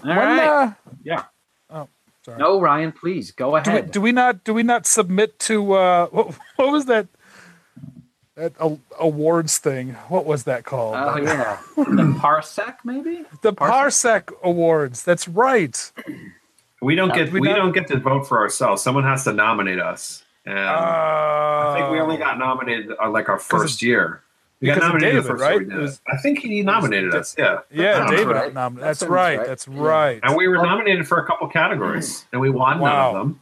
All 0.05 0.09
When, 0.09 0.17
right. 0.17 0.47
uh, 0.47 0.73
yeah. 1.03 1.25
Oh, 1.71 1.89
sorry. 2.25 2.39
No, 2.39 2.61
Ryan, 2.61 2.93
please 2.93 3.31
go 3.31 3.59
do, 3.61 3.71
we, 3.71 3.77
ahead. 3.79 3.91
do 3.91 4.01
we 4.01 4.12
not 4.12 4.45
do 4.45 4.53
we 4.55 4.62
not 4.62 4.87
submit 4.87 5.39
to 5.41 5.73
uh 5.73 6.07
what, 6.09 6.35
what 6.57 6.71
was 6.73 6.87
that 6.87 7.07
that 8.37 8.53
a, 8.61 8.77
awards 9.01 9.59
thing? 9.59 9.95
What 10.09 10.27
was 10.27 10.45
that 10.45 10.65
called? 10.65 10.97
oh 10.97 11.17
yeah, 11.17 11.59
the 11.77 12.17
parsec 12.21 12.77
maybe. 12.85 13.25
the 13.43 13.53
Parsec? 13.53 14.25
Parsec 14.27 14.43
Awards. 14.43 15.03
That's 15.05 15.27
right. 15.29 15.93
We 16.83 16.95
don't 16.95 17.11
Uh, 17.12 17.15
get 17.15 17.33
we 17.33 17.41
we 17.41 17.49
not- 17.49 17.57
don't 17.57 17.73
get 17.73 17.87
to 17.89 17.99
vote 17.99 18.29
for 18.29 18.39
ourselves. 18.39 18.83
Someone 18.83 19.05
has 19.05 19.25
to 19.25 19.33
nominate 19.33 19.81
us. 19.81 20.23
And 20.45 20.59
Uh, 20.59 20.62
I 21.73 21.75
think 21.79 21.91
we 21.91 21.99
only 22.01 22.19
got 22.19 22.39
nominated 22.39 22.93
uh, 23.03 23.09
like 23.11 23.29
our 23.29 23.39
first 23.39 23.83
year. 23.83 24.23
We 24.61 24.69
got 24.69 24.75
because 24.77 24.87
of 24.88 24.92
nominated 24.95 25.16
the 25.16 25.23
David, 25.23 25.29
first 25.29 25.42
right? 25.42 25.51
year 25.53 25.59
we 25.61 25.64
did 25.66 25.75
It 25.79 25.81
was- 25.83 26.01
I 26.11 26.16
think 26.19 26.38
he 26.38 26.62
nominated 26.62 27.14
us. 27.14 27.35
Yeah. 27.38 27.59
yeah, 27.71 27.99
Sounds 27.99 28.11
David. 28.11 28.27
right. 28.35 28.55
nom- 28.55 28.75
That 28.77 28.81
that's 28.81 29.03
right. 29.03 29.38
right. 29.38 29.47
That's 29.47 29.69
Yeah. 29.69 29.81
right. 29.81 30.21
And 30.23 30.35
we 30.37 30.49
were 30.49 30.57
nominated 30.57 31.07
for 31.07 31.19
a 31.19 31.27
couple 31.27 31.47
categories, 31.49 32.25
and 32.33 32.40
we 32.40 32.49
won 32.51 32.79
Wow. 32.79 32.88
none 32.90 33.07
of 33.07 33.14
them. 33.29 33.40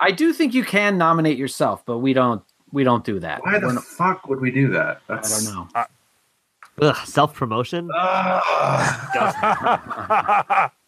I 0.00 0.10
do 0.10 0.32
think 0.32 0.54
you 0.54 0.64
can 0.64 0.98
nominate 0.98 1.38
yourself, 1.38 1.82
but 1.86 1.98
we 1.98 2.12
don't. 2.12 2.42
We 2.72 2.82
don't 2.84 3.04
do 3.04 3.20
that. 3.20 3.42
Why 3.44 3.58
the 3.60 3.66
We're 3.68 3.72
not- 3.74 3.84
fuck 3.84 4.26
would 4.28 4.40
we 4.40 4.50
do 4.50 4.68
that? 4.72 5.00
I 5.08 5.20
don't 5.20 5.44
know. 5.44 5.68
Ugh, 6.82 6.96
self 7.06 7.32
promotion. 7.32 7.88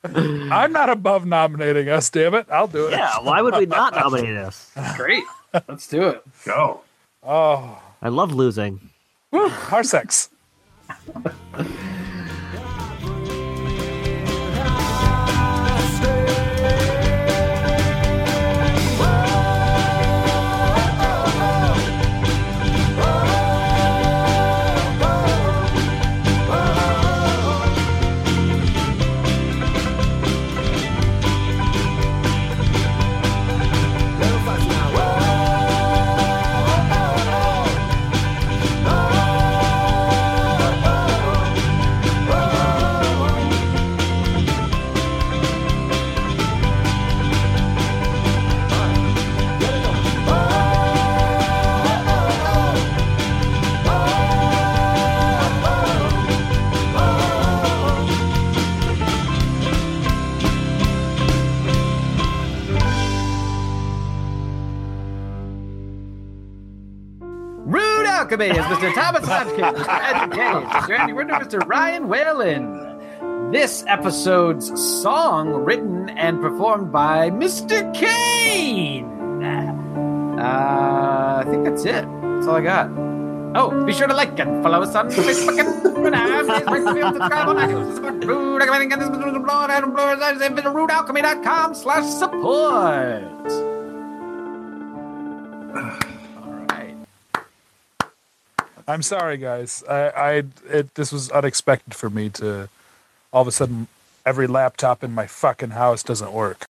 I'm 0.04 0.72
not 0.72 0.90
above 0.90 1.24
nominating 1.24 1.88
us. 1.88 2.10
Damn 2.10 2.34
it, 2.34 2.46
I'll 2.50 2.66
do 2.68 2.86
it. 2.86 2.90
yeah, 2.92 3.18
why 3.20 3.40
would 3.42 3.56
we 3.56 3.66
not 3.66 3.94
nominate 3.94 4.36
us? 4.36 4.70
Great. 4.96 5.24
Let's 5.68 5.86
do 5.86 6.08
it. 6.08 6.22
Go. 6.44 6.82
Oh, 7.22 7.80
I 8.02 8.08
love 8.08 8.32
losing. 8.34 8.87
Woo, 9.32 9.50
Parsecs. 9.50 10.30
Thomas 69.58 69.86
Hodgkin, 69.86 71.14
Mr. 71.16 71.66
Ryan 71.66 72.08
Whalen. 72.08 73.50
This 73.52 73.84
episode's 73.86 74.68
song 75.02 75.48
written 75.50 76.10
and 76.10 76.40
performed 76.40 76.92
by 76.92 77.30
Mr. 77.30 77.92
Kane. 77.94 79.06
Uh, 80.38 81.42
I 81.44 81.50
think 81.50 81.64
that's 81.64 81.84
it. 81.84 82.04
That's 82.22 82.46
all 82.46 82.56
I 82.56 82.60
got. 82.60 82.90
Oh, 83.56 83.84
be 83.84 83.92
sure 83.92 84.06
to 84.06 84.14
like 84.14 84.38
and 84.38 84.62
follow 84.62 84.82
us 84.82 84.94
on 84.94 85.08
Facebook 85.10 85.58
and 85.58 85.82
Twitter. 85.96 86.16
Please 86.44 86.64
rate, 86.70 86.84
review, 86.84 87.04
and 87.06 87.16
subscribe 87.16 87.48
on 87.48 87.56
iTunes. 87.56 87.98
I'm 98.88 99.02
sorry, 99.02 99.36
guys. 99.36 99.84
I, 99.86 100.08
I 100.08 100.42
it, 100.70 100.94
this 100.94 101.12
was 101.12 101.30
unexpected 101.30 101.94
for 101.94 102.08
me 102.08 102.30
to 102.30 102.70
all 103.30 103.42
of 103.42 103.48
a 103.48 103.52
sudden 103.52 103.86
every 104.24 104.46
laptop 104.46 105.04
in 105.04 105.12
my 105.12 105.26
fucking 105.26 105.70
house 105.70 106.02
doesn't 106.02 106.32
work. 106.32 106.64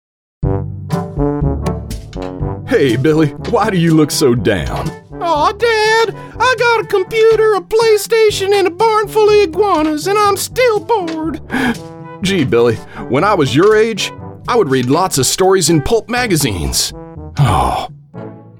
Hey, 2.67 2.97
Billy, 2.97 3.29
why 3.51 3.69
do 3.69 3.77
you 3.77 3.93
look 3.93 4.09
so 4.09 4.33
down? 4.33 4.89
Aw, 5.21 5.51
Dad, 5.51 6.15
I 6.39 6.55
got 6.57 6.85
a 6.85 6.87
computer, 6.87 7.53
a 7.53 7.61
PlayStation, 7.61 8.51
and 8.51 8.67
a 8.67 8.71
barn 8.71 9.07
full 9.07 9.29
of 9.29 9.49
iguanas, 9.49 10.07
and 10.07 10.17
I'm 10.17 10.37
still 10.37 10.79
bored. 10.79 11.39
Gee, 12.23 12.45
Billy, 12.45 12.75
when 13.09 13.23
I 13.23 13.35
was 13.35 13.55
your 13.55 13.77
age, 13.77 14.11
I 14.47 14.55
would 14.55 14.69
read 14.69 14.87
lots 14.87 15.19
of 15.19 15.27
stories 15.27 15.69
in 15.69 15.83
pulp 15.83 16.09
magazines. 16.09 16.93
Oh, 17.37 17.89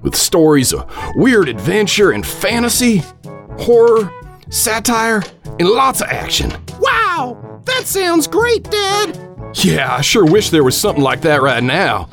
with 0.02 0.14
stories 0.14 0.72
of 0.72 0.88
weird 1.16 1.48
adventure 1.48 2.12
and 2.12 2.24
fantasy, 2.26 3.02
horror, 3.58 4.10
satire, 4.50 5.22
and 5.58 5.68
lots 5.68 6.00
of 6.00 6.08
action. 6.08 6.52
Wow, 6.78 7.60
that 7.64 7.82
sounds 7.84 8.26
great, 8.26 8.64
Dad. 8.64 9.18
Yeah, 9.54 9.96
I 9.96 10.00
sure 10.00 10.24
wish 10.24 10.50
there 10.50 10.64
was 10.64 10.78
something 10.78 11.02
like 11.02 11.20
that 11.22 11.42
right 11.42 11.62
now. 11.62 12.08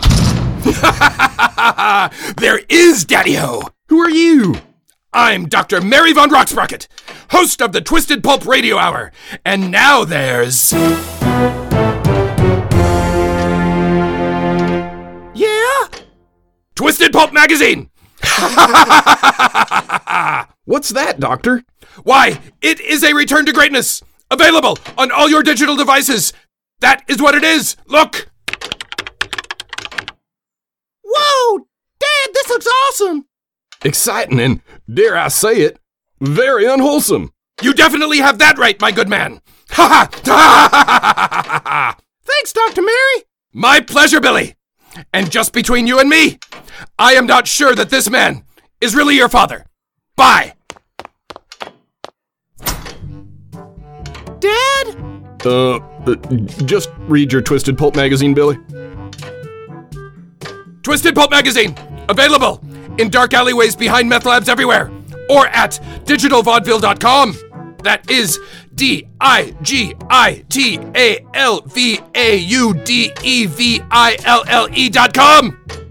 there 2.38 2.60
is, 2.70 3.06
Daddy 3.06 3.36
Ho! 3.36 3.64
Who 3.90 4.00
are 4.00 4.10
you? 4.10 4.56
I'm 5.14 5.48
Dr. 5.48 5.80
Mary 5.80 6.12
Von 6.12 6.30
Rocksprocket, 6.30 6.88
host 7.30 7.62
of 7.62 7.72
the 7.72 7.82
Twisted 7.82 8.24
Pulp 8.24 8.46
Radio 8.46 8.78
Hour. 8.78 9.12
And 9.46 9.72
now 9.72 10.04
there's. 10.04 10.74
Yeah? 15.34 15.88
Twisted 16.76 17.14
Pulp 17.14 17.32
Magazine! 17.32 17.90
What's 20.66 20.90
that, 20.90 21.20
Doctor? 21.20 21.64
Why, 22.04 22.40
it 22.60 22.80
is 22.80 23.04
a 23.04 23.14
return 23.14 23.46
to 23.46 23.54
greatness! 23.54 24.02
Available 24.32 24.80
on 24.98 25.12
all 25.12 25.30
your 25.30 25.44
digital 25.44 25.76
devices! 25.76 26.34
That 26.80 27.04
is 27.08 27.22
what 27.22 27.36
it 27.36 27.44
is! 27.44 27.78
Look! 27.86 28.28
Whoa! 31.04 31.68
Dad, 32.00 32.30
this 32.34 32.50
looks 32.50 32.68
awesome! 32.68 33.28
Exciting 33.84 34.40
and, 34.40 34.62
dare 34.92 35.16
I 35.16 35.28
say 35.28 35.62
it, 35.62 35.78
very 36.20 36.66
unwholesome. 36.66 37.32
You 37.62 37.74
definitely 37.76 38.18
have 38.18 38.40
that 38.40 38.58
right, 38.58 38.82
my 38.82 38.92
good 38.92 39.08
man! 39.08 39.42
Ha 39.70 40.10
ha! 40.26 41.96
Thanks, 42.24 42.54
Dr. 42.54 42.82
Mary! 42.82 43.24
My 43.54 43.82
pleasure, 43.82 44.20
Billy! 44.20 44.56
And 45.14 45.32
just 45.32 45.54
between 45.54 45.86
you 45.86 46.00
and 46.00 46.10
me, 46.10 46.40
I 46.98 47.14
am 47.14 47.28
not 47.28 47.48
sure 47.48 47.76
that 47.76 47.92
this 47.92 48.10
man 48.10 48.46
is 48.82 48.96
really 48.96 49.16
your 49.16 49.30
father. 49.30 49.68
Bye! 50.16 50.55
Uh, 55.46 55.80
just 56.66 56.90
read 57.00 57.32
your 57.32 57.42
Twisted 57.42 57.78
Pulp 57.78 57.96
magazine, 57.96 58.34
Billy. 58.34 58.58
Twisted 60.84 61.16
Pulp 61.16 61.32
magazine, 61.32 61.76
available 62.10 62.64
in 62.98 63.10
dark 63.10 63.34
alleyways 63.34 63.76
behind 63.76 64.08
meth 64.08 64.26
labs 64.26 64.50
everywhere, 64.50 64.92
or 65.30 65.48
at 65.48 65.80
digitalvaudeville.com. 66.06 67.78
That 67.84 68.10
is 68.10 68.40
D 68.74 69.08
I 69.22 69.56
G 69.62 69.96
I 70.10 70.44
T 70.50 70.80
A 70.96 71.26
L 71.34 71.62
V 71.62 72.00
A 72.16 72.38
U 72.38 72.74
D 72.84 73.12
E 73.24 73.46
V 73.46 73.82
I 73.92 74.18
L 74.26 74.44
L 74.48 74.68
E 74.74 74.90
dot 74.90 75.14
com. 75.14 75.85